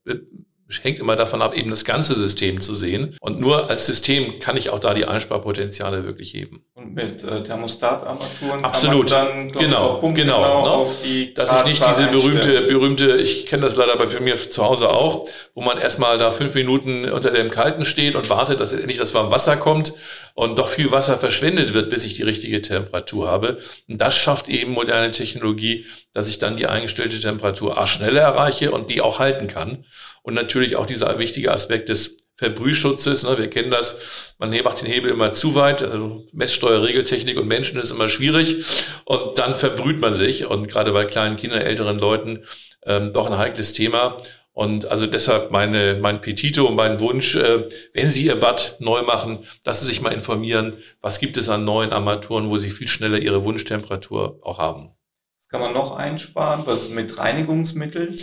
hängt 0.83 0.99
immer 0.99 1.17
davon 1.17 1.43
ab, 1.43 1.55
eben 1.55 1.71
das 1.71 1.85
ganze 1.85 2.15
System 2.15 2.61
zu 2.61 2.75
sehen. 2.75 3.17
Und 3.21 3.41
nur 3.41 3.69
als 3.69 3.87
System 3.87 4.39
kann 4.41 4.57
ich 4.57 4.71
auch 4.71 4.79
da 4.79 4.95
die 4.95 5.05
Einsparpotenziale 5.05 6.05
wirklich 6.05 6.35
heben. 6.35 6.65
Und 6.75 6.95
mit 6.95 7.25
äh, 7.25 7.43
Thermostatarmaturen 7.43 8.65
Absolut. 8.65 9.11
dann 9.11 9.51
genau, 9.53 10.01
genau, 10.01 10.13
genau 10.15 10.65
ne? 10.65 10.71
auf 10.71 11.03
die 11.05 11.35
Dass 11.35 11.53
ich 11.53 11.65
nicht 11.65 11.87
diese 11.87 12.07
berühmte, 12.07 12.63
berühmte, 12.63 13.17
ich 13.17 13.47
kenne 13.47 13.63
das 13.63 13.77
leider 13.77 13.97
bei 13.97 14.07
mir 14.21 14.37
zu 14.37 14.65
Hause 14.65 14.91
auch, 14.91 15.27
wo 15.55 15.63
man 15.63 15.79
erstmal 15.79 16.19
da 16.19 16.31
fünf 16.31 16.55
Minuten 16.55 17.11
unter 17.11 17.31
dem 17.31 17.51
Kalten 17.51 17.85
steht 17.85 18.15
und 18.15 18.31
wartet, 18.31 18.61
dass 18.61 18.73
endlich 18.73 18.99
das 18.99 19.15
warme 19.15 19.31
Wasser 19.31 19.57
kommt 19.57 19.95
und 20.35 20.59
doch 20.59 20.69
viel 20.69 20.90
Wasser 20.90 21.19
verschwendet 21.19 21.75
wird, 21.75 21.90
bis 21.90 22.05
ich 22.05 22.14
die 22.14 22.23
richtige 22.23 22.62
Temperatur 22.62 23.29
habe. 23.29 23.59
Und 23.88 23.99
das 23.99 24.16
schafft 24.16 24.49
eben 24.49 24.73
moderne 24.73 25.11
Technologie, 25.11 25.87
dass 26.12 26.29
ich 26.29 26.38
dann 26.38 26.57
die 26.57 26.66
eingestellte 26.66 27.21
Temperatur 27.21 27.79
A 27.79 27.87
schneller 27.87 28.23
erreiche 28.23 28.73
und 28.73 28.90
die 28.90 29.01
auch 29.01 29.19
halten 29.19 29.47
kann. 29.47 29.85
Und 30.23 30.35
natürlich 30.35 30.77
auch 30.77 30.87
dieser 30.87 31.19
wichtige 31.19 31.53
Aspekt 31.53 31.88
des 31.88 32.21
Verbrühschutzes. 32.40 33.25
Ne? 33.25 33.37
Wir 33.37 33.51
kennen 33.51 33.71
das, 33.71 34.35
man 34.38 34.51
macht 34.62 34.81
den 34.81 34.88
Hebel 34.88 35.11
immer 35.11 35.33
zu 35.33 35.55
weit. 35.55 35.83
Also 35.83 36.27
Messsteuer, 36.33 36.83
Regeltechnik 36.83 37.37
und 37.37 37.47
Menschen 37.47 37.79
ist 37.79 37.90
immer 37.90 38.09
schwierig. 38.09 38.64
Und 39.05 39.38
dann 39.38 39.55
verbrüht 39.55 40.01
man 40.01 40.14
sich. 40.14 40.47
Und 40.47 40.69
gerade 40.69 40.93
bei 40.93 41.05
kleinen 41.05 41.37
Kindern, 41.37 41.61
älteren 41.61 41.99
Leuten 41.99 42.45
ähm, 42.87 43.12
doch 43.12 43.27
ein 43.27 43.37
heikles 43.37 43.75
Thema. 43.75 44.23
Und 44.61 44.90
also 44.90 45.07
deshalb 45.07 45.51
meine, 45.53 45.99
mein 46.03 46.20
Petito 46.20 46.66
und 46.66 46.75
mein 46.75 47.01
Wunsch, 47.01 47.35
äh, 47.35 47.66
wenn 47.94 48.11
Sie 48.11 48.27
Ihr 48.27 48.38
Bad 48.38 48.77
neu 48.79 49.01
machen, 49.01 49.46
dass 49.64 49.81
Sie 49.81 49.87
sich 49.87 50.03
mal 50.03 50.12
informieren, 50.12 50.77
was 51.01 51.18
gibt 51.18 51.38
es 51.38 51.49
an 51.49 51.64
neuen 51.64 51.94
Armaturen, 51.94 52.51
wo 52.51 52.59
Sie 52.59 52.70
viel 52.70 52.87
schneller 52.87 53.16
Ihre 53.16 53.42
Wunsch-Temperatur 53.42 54.38
auch 54.42 54.59
haben. 54.59 54.90
Was 55.38 55.49
kann 55.49 55.62
man 55.62 55.73
noch 55.73 55.96
einsparen? 55.96 56.66
Was 56.66 56.90
mit 56.90 57.16
Reinigungsmitteln? 57.16 58.18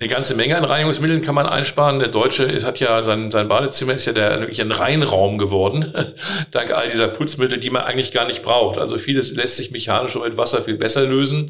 Eine 0.00 0.08
ganze 0.08 0.34
Menge 0.34 0.56
an 0.56 0.64
Reinigungsmitteln 0.64 1.20
kann 1.20 1.34
man 1.34 1.44
einsparen. 1.44 1.98
Der 1.98 2.08
Deutsche 2.08 2.44
ist, 2.44 2.64
hat 2.64 2.80
ja 2.80 3.02
sein, 3.02 3.30
sein 3.30 3.48
Badezimmer 3.48 3.92
ist 3.92 4.06
ja 4.06 4.14
der, 4.14 4.40
wirklich 4.40 4.62
ein 4.62 4.72
Reinraum 4.72 5.36
geworden, 5.36 5.92
dank 6.50 6.72
all 6.72 6.88
dieser 6.88 7.08
Putzmittel, 7.08 7.60
die 7.60 7.68
man 7.68 7.82
eigentlich 7.82 8.10
gar 8.10 8.26
nicht 8.26 8.42
braucht. 8.42 8.78
Also 8.78 8.96
vieles 8.96 9.34
lässt 9.34 9.58
sich 9.58 9.70
mechanisch 9.70 10.14
mit 10.14 10.38
Wasser 10.38 10.62
viel 10.62 10.78
besser 10.78 11.04
lösen. 11.04 11.44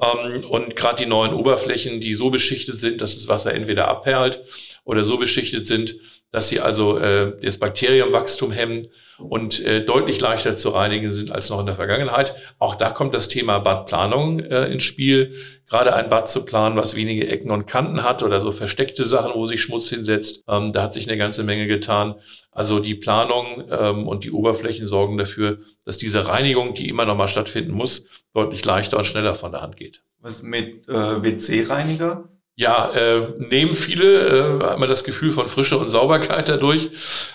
Ähm, 0.00 0.44
und 0.48 0.76
gerade 0.76 1.02
die 1.02 1.08
neuen 1.08 1.32
Oberflächen, 1.32 2.00
die 2.00 2.14
so 2.14 2.30
beschichtet 2.30 2.76
sind, 2.76 3.00
dass 3.00 3.14
das 3.14 3.28
Wasser 3.28 3.54
entweder 3.54 3.88
abperlt 3.88 4.44
oder 4.84 5.04
so 5.04 5.18
beschichtet 5.18 5.66
sind, 5.66 5.96
dass 6.32 6.48
sie 6.48 6.60
also 6.60 6.98
äh, 6.98 7.32
das 7.40 7.58
Bakterienwachstum 7.58 8.52
hemmen 8.52 8.88
und 9.18 9.64
äh, 9.64 9.82
deutlich 9.82 10.20
leichter 10.20 10.56
zu 10.56 10.70
reinigen 10.70 11.12
sind 11.12 11.30
als 11.30 11.48
noch 11.48 11.60
in 11.60 11.66
der 11.66 11.76
Vergangenheit. 11.76 12.34
Auch 12.58 12.74
da 12.74 12.90
kommt 12.90 13.14
das 13.14 13.28
Thema 13.28 13.58
Badplanung 13.58 14.40
äh, 14.40 14.66
ins 14.66 14.82
Spiel. 14.82 15.34
Gerade 15.66 15.94
ein 15.94 16.08
Bad 16.08 16.28
zu 16.28 16.44
planen, 16.44 16.76
was 16.76 16.94
wenige 16.94 17.26
Ecken 17.28 17.50
und 17.50 17.66
Kanten 17.66 18.02
hat 18.02 18.22
oder 18.22 18.42
so 18.42 18.52
versteckte 18.52 19.04
Sachen, 19.04 19.32
wo 19.34 19.46
sich 19.46 19.62
Schmutz 19.62 19.88
hinsetzt, 19.88 20.44
ähm, 20.48 20.72
da 20.72 20.82
hat 20.82 20.94
sich 20.94 21.08
eine 21.08 21.16
ganze 21.16 21.44
Menge 21.44 21.66
getan. 21.66 22.16
Also 22.56 22.80
die 22.80 22.94
Planung 22.94 23.64
ähm, 23.70 24.08
und 24.08 24.24
die 24.24 24.32
Oberflächen 24.32 24.86
sorgen 24.86 25.18
dafür, 25.18 25.58
dass 25.84 25.98
diese 25.98 26.26
Reinigung, 26.26 26.74
die 26.74 26.88
immer 26.88 27.04
noch 27.04 27.16
mal 27.16 27.28
stattfinden 27.28 27.72
muss, 27.72 28.06
deutlich 28.34 28.64
leichter 28.64 28.98
und 28.98 29.04
schneller 29.04 29.34
von 29.34 29.52
der 29.52 29.62
Hand 29.62 29.76
geht. 29.76 30.02
Was 30.20 30.42
mit 30.42 30.88
äh, 30.88 31.22
WC-Reiniger? 31.22 32.28
ja, 32.58 32.90
äh, 32.92 33.34
nehmen 33.38 33.74
viele, 33.74 34.60
äh, 34.60 34.80
wir 34.80 34.86
das 34.86 35.04
Gefühl 35.04 35.30
von 35.30 35.46
Frische 35.46 35.76
und 35.76 35.90
Sauberkeit 35.90 36.48
dadurch. 36.48 36.88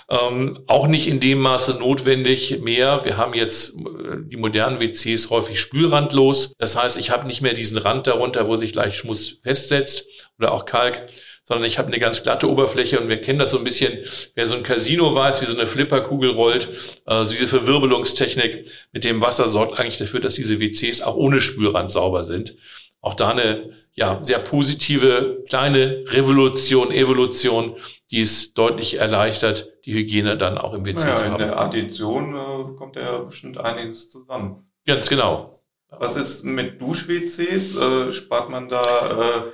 Ähm, 0.09 0.63
auch 0.65 0.87
nicht 0.87 1.07
in 1.07 1.19
dem 1.19 1.39
Maße 1.39 1.75
notwendig 1.75 2.61
mehr. 2.61 3.05
Wir 3.05 3.17
haben 3.17 3.35
jetzt 3.35 3.75
äh, 3.75 4.17
die 4.25 4.37
modernen 4.37 4.81
WCs 4.81 5.29
häufig 5.29 5.59
spülrandlos. 5.59 6.53
Das 6.57 6.75
heißt, 6.75 6.99
ich 6.99 7.11
habe 7.11 7.27
nicht 7.27 7.41
mehr 7.41 7.53
diesen 7.53 7.77
Rand 7.77 8.07
darunter, 8.07 8.47
wo 8.47 8.55
sich 8.55 8.73
leicht 8.73 8.97
Schmutz 8.97 9.37
festsetzt 9.43 10.07
oder 10.39 10.53
auch 10.53 10.65
Kalk, 10.65 11.05
sondern 11.51 11.67
ich 11.67 11.77
habe 11.77 11.89
eine 11.89 11.99
ganz 11.99 12.23
glatte 12.23 12.49
Oberfläche 12.49 12.97
und 12.97 13.09
wir 13.09 13.21
kennen 13.21 13.37
das 13.37 13.51
so 13.51 13.57
ein 13.57 13.65
bisschen, 13.65 14.05
wer 14.35 14.45
so 14.45 14.55
ein 14.55 14.63
Casino 14.63 15.13
weiß, 15.13 15.41
wie 15.41 15.45
so 15.47 15.57
eine 15.57 15.67
Flipperkugel 15.67 16.29
rollt, 16.31 16.69
äh, 17.05 17.25
diese 17.25 17.45
Verwirbelungstechnik 17.45 18.71
mit 18.93 19.03
dem 19.03 19.21
Wasser 19.21 19.49
sorgt 19.49 19.77
eigentlich 19.77 19.97
dafür, 19.97 20.21
dass 20.21 20.35
diese 20.35 20.61
WCs 20.61 21.01
auch 21.01 21.17
ohne 21.17 21.41
Spülrand 21.41 21.91
sauber 21.91 22.23
sind. 22.23 22.55
Auch 23.01 23.15
da 23.15 23.31
eine 23.31 23.71
ja, 23.91 24.23
sehr 24.23 24.39
positive 24.39 25.43
kleine 25.45 26.05
Revolution, 26.07 26.89
Evolution, 26.89 27.75
die 28.11 28.21
es 28.21 28.53
deutlich 28.53 28.97
erleichtert, 28.97 29.73
die 29.83 29.93
Hygiene 29.93 30.37
dann 30.37 30.57
auch 30.57 30.73
im 30.73 30.85
WC 30.85 31.03
naja, 31.03 31.15
zu 31.15 31.25
haben. 31.25 31.33
In 31.33 31.47
der 31.49 31.59
Addition 31.59 32.33
äh, 32.33 32.77
kommt 32.77 32.95
ja 32.95 33.17
bestimmt 33.17 33.57
einiges 33.57 34.09
zusammen. 34.09 34.71
Ganz 34.87 35.09
genau. 35.09 35.59
Was 35.89 36.15
ist 36.15 36.45
mit 36.45 36.79
Dusch-WCs? 36.79 37.75
Äh, 37.75 38.11
spart 38.13 38.49
man 38.49 38.69
da 38.69 39.41
äh, 39.49 39.51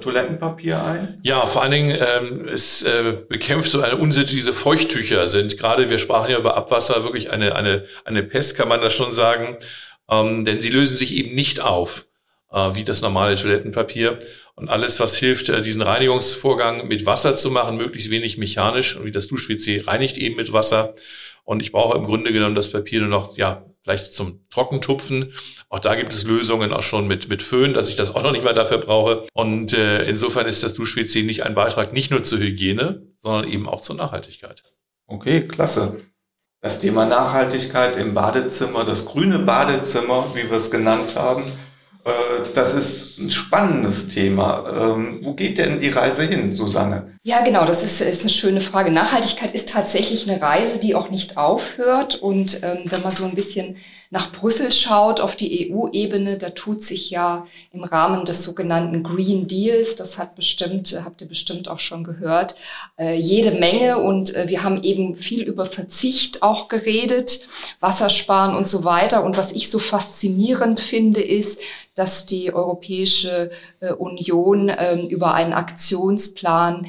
Toilettenpapier 0.00 0.82
ein? 0.82 1.20
Ja, 1.22 1.42
vor 1.42 1.62
allen 1.62 1.70
Dingen, 1.70 1.96
ähm, 2.00 2.48
es 2.48 2.82
äh, 2.82 3.16
bekämpft 3.28 3.70
so 3.70 3.80
eine 3.80 3.96
Unsitte, 3.96 4.34
diese 4.34 4.52
Feuchttücher 4.52 5.28
sind 5.28 5.56
gerade, 5.56 5.88
wir 5.88 5.98
sprachen 5.98 6.30
ja 6.30 6.38
über 6.38 6.56
Abwasser, 6.56 7.04
wirklich 7.04 7.30
eine, 7.30 7.54
eine, 7.54 7.84
eine 8.04 8.22
Pest, 8.22 8.56
kann 8.56 8.68
man 8.68 8.80
das 8.80 8.94
schon 8.94 9.12
sagen, 9.12 9.56
ähm, 10.10 10.44
denn 10.44 10.60
sie 10.60 10.70
lösen 10.70 10.96
sich 10.96 11.14
eben 11.14 11.34
nicht 11.34 11.60
auf 11.60 12.08
äh, 12.52 12.74
wie 12.74 12.84
das 12.84 13.02
normale 13.02 13.36
Toilettenpapier. 13.36 14.18
Und 14.54 14.68
alles, 14.68 14.98
was 15.00 15.16
hilft, 15.16 15.48
äh, 15.48 15.62
diesen 15.62 15.82
Reinigungsvorgang 15.82 16.88
mit 16.88 17.06
Wasser 17.06 17.34
zu 17.34 17.50
machen, 17.50 17.76
möglichst 17.76 18.10
wenig 18.10 18.38
mechanisch. 18.38 18.96
Und 18.96 19.04
wie 19.04 19.12
das 19.12 19.28
Dusch-WC 19.28 19.84
reinigt 19.86 20.18
eben 20.18 20.36
mit 20.36 20.52
Wasser. 20.52 20.94
Und 21.44 21.62
ich 21.62 21.72
brauche 21.72 21.96
im 21.96 22.04
Grunde 22.04 22.32
genommen 22.32 22.54
das 22.54 22.70
Papier 22.70 23.00
nur 23.00 23.08
noch, 23.08 23.36
ja, 23.36 23.64
vielleicht 23.82 24.12
zum 24.12 24.46
Trockentupfen. 24.50 25.32
Auch 25.68 25.80
da 25.80 25.94
gibt 25.94 26.12
es 26.12 26.24
Lösungen 26.24 26.72
auch 26.72 26.82
schon 26.82 27.06
mit, 27.06 27.28
mit 27.28 27.42
Föhn, 27.42 27.74
dass 27.74 27.88
ich 27.88 27.96
das 27.96 28.14
auch 28.14 28.22
noch 28.22 28.32
nicht 28.32 28.44
mal 28.44 28.54
dafür 28.54 28.78
brauche. 28.78 29.26
Und 29.32 29.72
äh, 29.72 30.04
insofern 30.06 30.46
ist 30.46 30.62
das 30.62 30.74
Dusch-WC 30.74 31.22
nicht 31.22 31.42
ein 31.42 31.54
Beitrag 31.54 31.92
nicht 31.92 32.10
nur 32.10 32.22
zur 32.22 32.38
Hygiene, 32.38 33.02
sondern 33.18 33.50
eben 33.50 33.68
auch 33.68 33.80
zur 33.80 33.96
Nachhaltigkeit. 33.96 34.62
Okay, 35.06 35.42
klasse. 35.42 36.00
Das 36.60 36.80
Thema 36.80 37.06
Nachhaltigkeit 37.06 37.96
im 37.96 38.14
Badezimmer, 38.14 38.84
das 38.84 39.06
grüne 39.06 39.38
Badezimmer, 39.38 40.26
wie 40.34 40.50
wir 40.50 40.56
es 40.56 40.70
genannt 40.70 41.14
haben, 41.14 41.44
äh, 42.04 42.42
das 42.54 42.74
ist 42.74 43.18
ein 43.18 43.30
spannendes 43.30 44.08
Thema. 44.08 44.64
Ähm, 44.68 45.20
wo 45.22 45.34
geht 45.34 45.58
denn 45.58 45.80
die 45.80 45.90
Reise 45.90 46.24
hin, 46.24 46.54
Susanne? 46.54 47.17
Ja, 47.28 47.42
genau, 47.42 47.66
das 47.66 47.84
ist, 47.84 48.00
ist 48.00 48.22
eine 48.22 48.30
schöne 48.30 48.62
Frage. 48.62 48.90
Nachhaltigkeit 48.90 49.52
ist 49.54 49.68
tatsächlich 49.68 50.26
eine 50.26 50.40
Reise, 50.40 50.78
die 50.78 50.94
auch 50.94 51.10
nicht 51.10 51.36
aufhört. 51.36 52.14
Und 52.14 52.62
ähm, 52.62 52.84
wenn 52.86 53.02
man 53.02 53.12
so 53.12 53.26
ein 53.26 53.34
bisschen 53.34 53.76
nach 54.08 54.32
Brüssel 54.32 54.72
schaut, 54.72 55.20
auf 55.20 55.36
die 55.36 55.70
EU-Ebene, 55.70 56.38
da 56.38 56.48
tut 56.48 56.82
sich 56.82 57.10
ja 57.10 57.46
im 57.72 57.84
Rahmen 57.84 58.24
des 58.24 58.42
sogenannten 58.42 59.02
Green 59.02 59.46
Deals, 59.46 59.96
das 59.96 60.16
hat 60.16 60.36
bestimmt, 60.36 60.98
habt 61.04 61.20
ihr 61.20 61.28
bestimmt 61.28 61.68
auch 61.68 61.80
schon 61.80 62.02
gehört, 62.02 62.54
äh, 62.98 63.14
jede 63.18 63.50
Menge. 63.50 63.98
Und 63.98 64.34
äh, 64.34 64.48
wir 64.48 64.62
haben 64.62 64.82
eben 64.82 65.14
viel 65.16 65.42
über 65.42 65.66
Verzicht 65.66 66.42
auch 66.42 66.68
geredet, 66.68 67.46
Wassersparen 67.80 68.56
und 68.56 68.66
so 68.66 68.84
weiter. 68.84 69.22
Und 69.22 69.36
was 69.36 69.52
ich 69.52 69.68
so 69.68 69.78
faszinierend 69.78 70.80
finde, 70.80 71.20
ist, 71.20 71.60
dass 71.94 72.24
die 72.24 72.54
Europäische 72.54 73.50
äh, 73.80 73.92
Union 73.92 74.72
ähm, 74.78 75.08
über 75.08 75.34
einen 75.34 75.52
Aktionsplan 75.52 76.86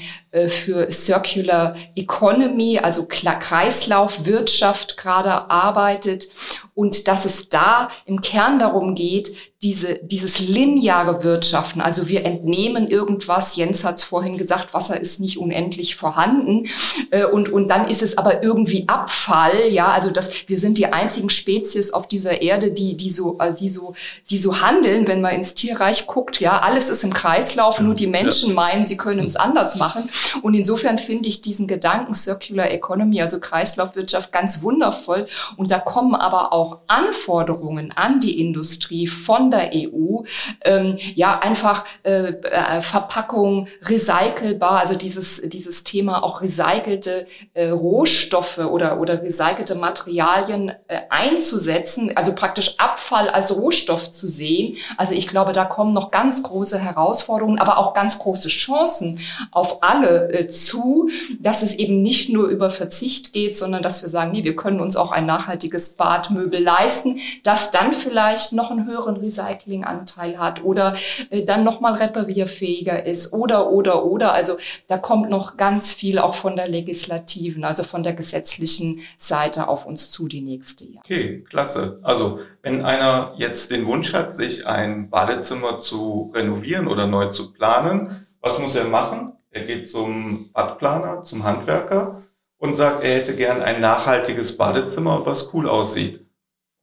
für 0.48 0.92
Circular 0.92 1.76
Economy, 1.96 2.80
also 2.80 3.08
Kreislaufwirtschaft 3.08 4.98
gerade 4.98 5.50
arbeitet. 5.50 6.30
Und 6.76 7.08
dass 7.08 7.26
es 7.26 7.50
da 7.50 7.90
im 8.06 8.22
Kern 8.22 8.60
darum 8.60 8.96
geht, 8.96 9.36
diese, 9.62 10.00
dieses 10.04 10.40
lineare 10.40 11.22
Wirtschaften, 11.26 11.82
also 11.82 12.08
wir 12.08 12.26
entnehmen 12.26 12.88
irgendwas, 12.88 13.58
Jens 13.58 13.84
hat 13.84 13.96
es 13.96 14.04
vorhin 14.04 14.38
gesagt, 14.38 14.74
Wasser 14.74 14.98
ist 14.98 15.20
nicht 15.20 15.38
unendlich 15.38 15.98
vorhanden 15.98 16.64
äh, 17.12 17.26
und, 17.26 17.50
und 17.50 17.68
dann 17.68 17.90
ist 17.90 18.02
es 18.02 18.18
aber 18.18 18.42
irgendwie 18.42 18.88
Abfall, 18.88 19.68
ja, 19.70 19.88
also 19.88 20.12
das, 20.12 20.48
wir 20.48 20.58
sind 20.58 20.78
die 20.78 20.94
einzigen 20.94 21.30
Spezies 21.30 21.92
auf 21.92 22.08
dieser 22.08 22.42
Erde, 22.42 22.72
die, 22.72 22.96
die 22.96 23.12
so, 23.12 23.38
äh, 23.40 23.54
die 23.54 23.70
so, 23.70 23.94
die 24.30 24.40
so 24.40 24.62
handeln, 24.62 25.08
wenn 25.08 25.20
man 25.20 25.36
ins 25.36 25.56
Tierreich 25.56 26.08
guckt, 26.08 26.40
ja, 26.40 26.62
alles 26.62 26.88
ist 26.88 27.04
im 27.04 27.14
Kreislauf, 27.14 27.82
nur 27.82 27.96
die 27.96 28.08
Menschen 28.08 28.54
meinen, 28.54 28.86
sie 28.86 28.96
können 28.96 29.26
es 29.26 29.36
anders 29.36 29.76
machen. 29.76 30.10
Und 30.42 30.54
insofern 30.54 30.98
finde 30.98 31.28
ich 31.28 31.42
diesen 31.42 31.68
Gedanken 31.68 32.14
Circular 32.14 32.72
Economy, 32.72 33.22
also 33.22 33.42
Kreislaufwirtschaft 33.42 34.32
ganz 34.32 34.62
wundervoll. 34.62 35.28
Und 35.58 35.72
da 35.72 35.80
kommen 35.80 36.16
aber 36.16 36.54
auch 36.54 36.80
Anforderungen 36.88 37.92
an 37.92 38.22
die 38.22 38.40
Industrie 38.40 39.06
von 39.06 39.49
der 39.52 39.72
EU, 39.74 40.24
ähm, 40.62 40.98
ja, 41.16 41.40
einfach 41.40 41.86
äh, 42.04 42.30
äh, 42.30 42.82
Verpackung 42.82 43.68
recycelbar, 43.84 44.80
also 44.80 44.96
dieses, 44.96 45.42
dieses 45.50 45.84
Thema 45.84 46.24
auch 46.24 46.42
recycelte 46.42 47.28
äh, 47.54 47.70
Rohstoffe 47.70 48.60
oder, 48.60 49.00
oder 49.00 49.22
recycelte 49.22 49.76
Materialien 49.76 50.70
äh, 50.88 51.02
einzusetzen, 51.10 52.12
also 52.16 52.34
praktisch 52.34 52.76
Abfall 52.80 53.30
als 53.30 53.56
Rohstoff 53.56 54.12
zu 54.12 54.28
sehen. 54.28 54.76
Also 54.98 55.14
ich 55.14 55.28
glaube, 55.28 55.52
da 55.52 55.66
kommen 55.66 55.94
noch 55.94 56.12
ganz 56.12 56.44
große 56.44 56.80
Herausforderungen, 56.80 57.60
aber 57.60 57.78
auch 57.78 57.94
ganz 57.94 58.20
große 58.20 58.50
Chancen 58.50 59.20
auf 59.52 59.84
alle 59.84 60.32
äh, 60.32 60.48
zu, 60.48 61.10
dass 61.40 61.62
es 61.62 61.76
eben 61.76 62.02
nicht 62.02 62.30
nur 62.30 62.48
über 62.48 62.70
Verzicht 62.70 63.34
geht, 63.34 63.58
sondern 63.58 63.84
dass 63.84 64.02
wir 64.02 64.10
sagen, 64.10 64.32
nee, 64.32 64.44
wir 64.44 64.56
können 64.56 64.82
uns 64.82 64.96
auch 64.96 65.12
ein 65.12 65.26
nachhaltiges 65.26 65.96
Badmöbel 65.96 66.62
leisten, 66.62 67.20
das 67.44 67.72
dann 67.72 67.94
vielleicht 67.94 68.54
noch 68.54 68.72
einen 68.72 68.86
höheren 68.86 69.22
Recyclinganteil 69.40 70.38
hat 70.38 70.64
oder 70.64 70.96
äh, 71.30 71.46
dann 71.46 71.64
nochmal 71.64 71.94
reparierfähiger 71.94 73.06
ist 73.06 73.34
oder, 73.34 73.72
oder, 73.72 74.06
oder. 74.06 74.34
Also 74.34 74.54
da 74.88 74.98
kommt 74.98 75.30
noch 75.30 75.58
ganz 75.58 75.92
viel 75.92 76.20
auch 76.20 76.36
von 76.36 76.56
der 76.56 76.68
legislativen, 76.68 77.64
also 77.64 77.84
von 77.84 78.04
der 78.04 78.14
gesetzlichen 78.14 79.02
Seite 79.18 79.68
auf 79.68 79.86
uns 79.86 80.12
zu 80.12 80.28
die 80.28 80.42
nächste 80.42 80.86
Jahr. 80.86 81.04
Okay, 81.04 81.44
klasse. 81.50 82.00
Also 82.04 82.40
wenn 82.62 82.86
einer 82.86 83.34
jetzt 83.38 83.72
den 83.72 83.88
Wunsch 83.88 84.14
hat, 84.14 84.36
sich 84.36 84.68
ein 84.68 85.10
Badezimmer 85.10 85.80
zu 85.80 86.32
renovieren 86.34 86.88
oder 86.88 87.08
neu 87.08 87.28
zu 87.30 87.54
planen, 87.54 88.26
was 88.42 88.60
muss 88.60 88.76
er 88.76 88.86
machen? 88.86 89.34
Er 89.52 89.64
geht 89.64 89.90
zum 89.90 90.52
Badplaner, 90.54 91.24
zum 91.24 91.44
Handwerker 91.44 92.22
und 92.58 92.76
sagt, 92.76 93.04
er 93.04 93.16
hätte 93.16 93.36
gern 93.36 93.62
ein 93.62 93.82
nachhaltiges 93.82 94.58
Badezimmer, 94.58 95.26
was 95.26 95.54
cool 95.54 95.68
aussieht. 95.68 96.29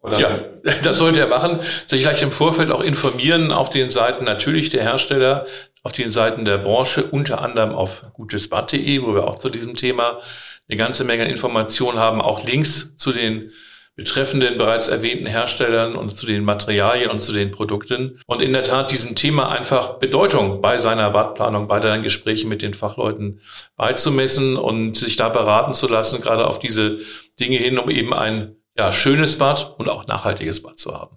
Oder? 0.06 0.20
Ja, 0.20 0.38
das 0.82 0.98
sollte 0.98 1.20
er 1.20 1.26
machen. 1.26 1.60
Sich 1.86 2.02
gleich 2.02 2.22
im 2.22 2.32
Vorfeld 2.32 2.70
auch 2.70 2.80
informieren 2.80 3.52
auf 3.52 3.70
den 3.70 3.90
Seiten 3.90 4.24
natürlich 4.24 4.70
der 4.70 4.82
Hersteller, 4.82 5.46
auf 5.82 5.92
den 5.92 6.10
Seiten 6.10 6.44
der 6.44 6.58
Branche, 6.58 7.04
unter 7.04 7.42
anderem 7.42 7.72
auf 7.72 8.06
gutesbad.de, 8.14 9.02
wo 9.02 9.14
wir 9.14 9.24
auch 9.24 9.38
zu 9.38 9.50
diesem 9.50 9.74
Thema 9.74 10.20
eine 10.68 10.78
ganze 10.78 11.04
Menge 11.04 11.28
Informationen 11.28 11.98
haben, 11.98 12.20
auch 12.20 12.44
Links 12.44 12.96
zu 12.96 13.12
den 13.12 13.52
betreffenden 13.96 14.58
bereits 14.58 14.88
erwähnten 14.88 15.24
Herstellern 15.24 15.96
und 15.96 16.14
zu 16.14 16.26
den 16.26 16.44
Materialien 16.44 17.10
und 17.10 17.18
zu 17.18 17.32
den 17.32 17.50
Produkten. 17.50 18.20
Und 18.26 18.42
in 18.42 18.52
der 18.52 18.62
Tat 18.62 18.90
diesem 18.90 19.16
Thema 19.16 19.48
einfach 19.48 19.94
Bedeutung 19.94 20.60
bei 20.60 20.76
seiner 20.76 21.10
Badplanung, 21.10 21.66
bei 21.66 21.80
deinen 21.80 22.02
Gesprächen 22.02 22.50
mit 22.50 22.60
den 22.60 22.74
Fachleuten 22.74 23.40
beizumessen 23.76 24.56
und 24.56 24.96
sich 24.96 25.16
da 25.16 25.30
beraten 25.30 25.72
zu 25.72 25.88
lassen, 25.88 26.20
gerade 26.20 26.46
auf 26.46 26.58
diese 26.58 26.98
Dinge 27.40 27.56
hin, 27.56 27.78
um 27.78 27.88
eben 27.90 28.12
ein 28.12 28.56
ja, 28.78 28.92
schönes 28.92 29.38
Bad 29.38 29.74
und 29.78 29.88
auch 29.88 30.06
nachhaltiges 30.06 30.62
Bad 30.62 30.78
zu 30.78 30.94
haben. 30.94 31.16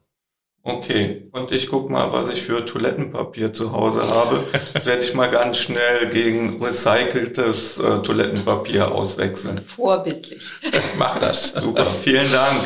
Okay, 0.61 1.29
und 1.31 1.51
ich 1.51 1.67
guck 1.69 1.89
mal, 1.89 2.11
was 2.11 2.27
ich 2.27 2.41
für 2.41 2.65
Toilettenpapier 2.65 3.53
zu 3.53 3.71
Hause 3.71 4.07
habe. 4.07 4.45
Das 4.73 4.85
werde 4.85 5.01
ich 5.03 5.13
mal 5.13 5.29
ganz 5.29 5.57
schnell 5.57 6.09
gegen 6.09 6.61
recyceltes 6.61 7.79
äh, 7.79 7.99
Toilettenpapier 7.99 8.91
auswechseln. 8.91 9.61
Vorbildlich. 9.65 10.43
Mach 10.97 11.17
das. 11.19 11.53
Super, 11.53 11.85
vielen 11.85 12.31
Dank. 12.31 12.61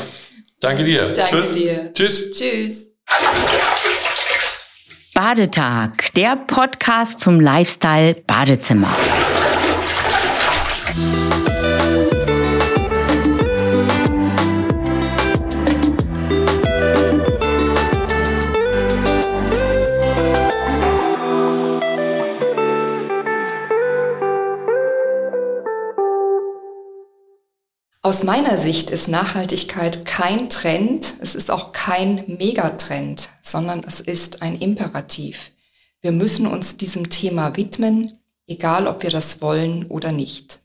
Danke 0.59 0.83
dir. 0.83 1.11
Danke 1.11 1.41
Tschüss. 1.41 1.53
dir. 1.53 1.93
Tschüss. 1.93 2.31
Tschüss. 2.31 2.87
Badetag, 5.13 6.11
der 6.15 6.35
Podcast 6.35 7.19
zum 7.19 7.39
Lifestyle 7.39 8.15
Badezimmer. 8.15 8.89
Aus 28.05 28.23
meiner 28.25 28.57
Sicht 28.57 28.89
ist 28.89 29.07
Nachhaltigkeit 29.07 30.05
kein 30.05 30.49
Trend, 30.49 31.13
es 31.21 31.35
ist 31.35 31.49
auch 31.49 31.71
kein 31.71 32.25
Megatrend, 32.27 33.29
sondern 33.41 33.81
es 33.87 34.01
ist 34.01 34.41
ein 34.41 34.59
Imperativ. 34.59 35.51
Wir 36.01 36.11
müssen 36.11 36.45
uns 36.45 36.75
diesem 36.75 37.09
Thema 37.09 37.55
widmen, 37.55 38.11
egal 38.45 38.87
ob 38.87 39.03
wir 39.03 39.09
das 39.09 39.41
wollen 39.41 39.85
oder 39.85 40.11
nicht. 40.11 40.62